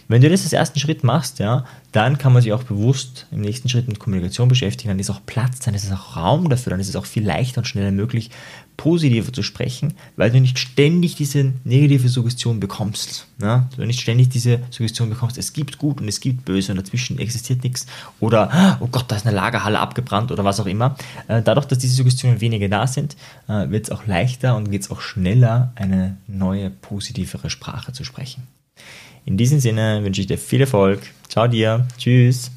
Wenn 0.09 0.23
du 0.23 0.29
das 0.29 0.41
als 0.41 0.53
ersten 0.53 0.79
Schritt 0.79 1.03
machst, 1.03 1.37
ja, 1.37 1.65
dann 1.91 2.17
kann 2.17 2.33
man 2.33 2.41
sich 2.41 2.51
auch 2.51 2.63
bewusst 2.63 3.27
im 3.29 3.41
nächsten 3.41 3.69
Schritt 3.69 3.87
mit 3.87 3.99
Kommunikation 3.99 4.47
beschäftigen, 4.49 4.89
dann 4.89 4.97
ist 4.97 5.11
auch 5.11 5.21
Platz, 5.27 5.59
dann 5.59 5.75
ist 5.75 5.83
es 5.83 5.91
auch 5.91 6.17
Raum 6.17 6.49
dafür, 6.49 6.71
dann 6.71 6.79
ist 6.79 6.89
es 6.89 6.95
auch 6.95 7.05
viel 7.05 7.23
leichter 7.23 7.59
und 7.59 7.65
schneller 7.65 7.91
möglich, 7.91 8.31
positiver 8.75 9.31
zu 9.31 9.43
sprechen, 9.43 9.93
weil 10.15 10.31
du 10.31 10.41
nicht 10.41 10.57
ständig 10.57 11.13
diese 11.13 11.53
negative 11.63 12.09
Suggestion 12.09 12.59
bekommst. 12.59 13.27
Ja? 13.39 13.69
Du 13.75 13.85
nicht 13.85 14.01
ständig 14.01 14.29
diese 14.29 14.61
Suggestion 14.71 15.11
bekommst, 15.11 15.37
es 15.37 15.53
gibt 15.53 15.77
gut 15.77 16.01
und 16.01 16.07
es 16.07 16.21
gibt 16.21 16.43
böse 16.43 16.71
und 16.71 16.79
dazwischen 16.79 17.19
existiert 17.19 17.63
nichts 17.63 17.85
oder 18.19 18.79
oh 18.79 18.87
Gott, 18.87 19.05
da 19.09 19.15
ist 19.15 19.27
eine 19.27 19.35
Lagerhalle 19.35 19.77
abgebrannt 19.77 20.31
oder 20.31 20.43
was 20.43 20.59
auch 20.59 20.65
immer. 20.65 20.95
Äh, 21.27 21.43
dadurch, 21.43 21.67
dass 21.67 21.77
diese 21.77 21.93
Suggestionen 21.93 22.41
weniger 22.41 22.67
da 22.67 22.87
sind, 22.87 23.15
äh, 23.47 23.69
wird 23.69 23.83
es 23.83 23.91
auch 23.91 24.07
leichter 24.07 24.55
und 24.55 24.71
geht 24.71 24.81
es 24.81 24.89
auch 24.89 25.01
schneller, 25.01 25.71
eine 25.75 26.17
neue, 26.25 26.71
positivere 26.71 27.51
Sprache 27.51 27.93
zu 27.93 28.03
sprechen. 28.03 28.47
In 29.29 29.37
diesem 29.37 29.59
Sinne 29.59 30.03
wünsche 30.03 30.21
ich 30.21 30.27
dir 30.27 30.39
viel 30.39 30.61
Erfolg. 30.61 31.01
Ciao 31.27 31.47
dir. 31.47 31.87
Tschüss. 31.99 32.49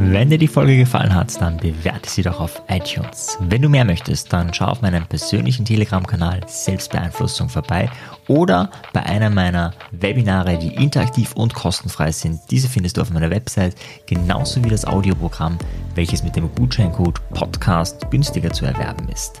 Wenn 0.00 0.30
dir 0.30 0.38
die 0.38 0.48
Folge 0.48 0.76
gefallen 0.76 1.14
hat, 1.14 1.40
dann 1.40 1.58
bewerte 1.58 2.10
sie 2.10 2.22
doch 2.22 2.40
auf 2.40 2.60
iTunes. 2.68 3.38
Wenn 3.40 3.62
du 3.62 3.68
mehr 3.68 3.84
möchtest, 3.84 4.32
dann 4.32 4.52
schau 4.52 4.64
auf 4.64 4.82
meinem 4.82 5.06
persönlichen 5.06 5.64
Telegram-Kanal 5.64 6.40
Selbstbeeinflussung 6.48 7.48
vorbei 7.48 7.88
oder 8.26 8.68
bei 8.92 9.04
einer 9.04 9.30
meiner 9.30 9.72
Webinare, 9.92 10.58
die 10.58 10.74
interaktiv 10.74 11.34
und 11.34 11.54
kostenfrei 11.54 12.10
sind. 12.10 12.40
Diese 12.50 12.68
findest 12.68 12.96
du 12.96 13.02
auf 13.02 13.10
meiner 13.10 13.30
Website, 13.30 13.76
genauso 14.06 14.64
wie 14.64 14.70
das 14.70 14.86
Audioprogramm, 14.86 15.56
welches 15.94 16.24
mit 16.24 16.34
dem 16.34 16.52
Gutscheincode 16.56 17.20
Podcast 17.30 18.10
günstiger 18.10 18.50
zu 18.50 18.64
erwerben 18.64 19.08
ist. 19.08 19.40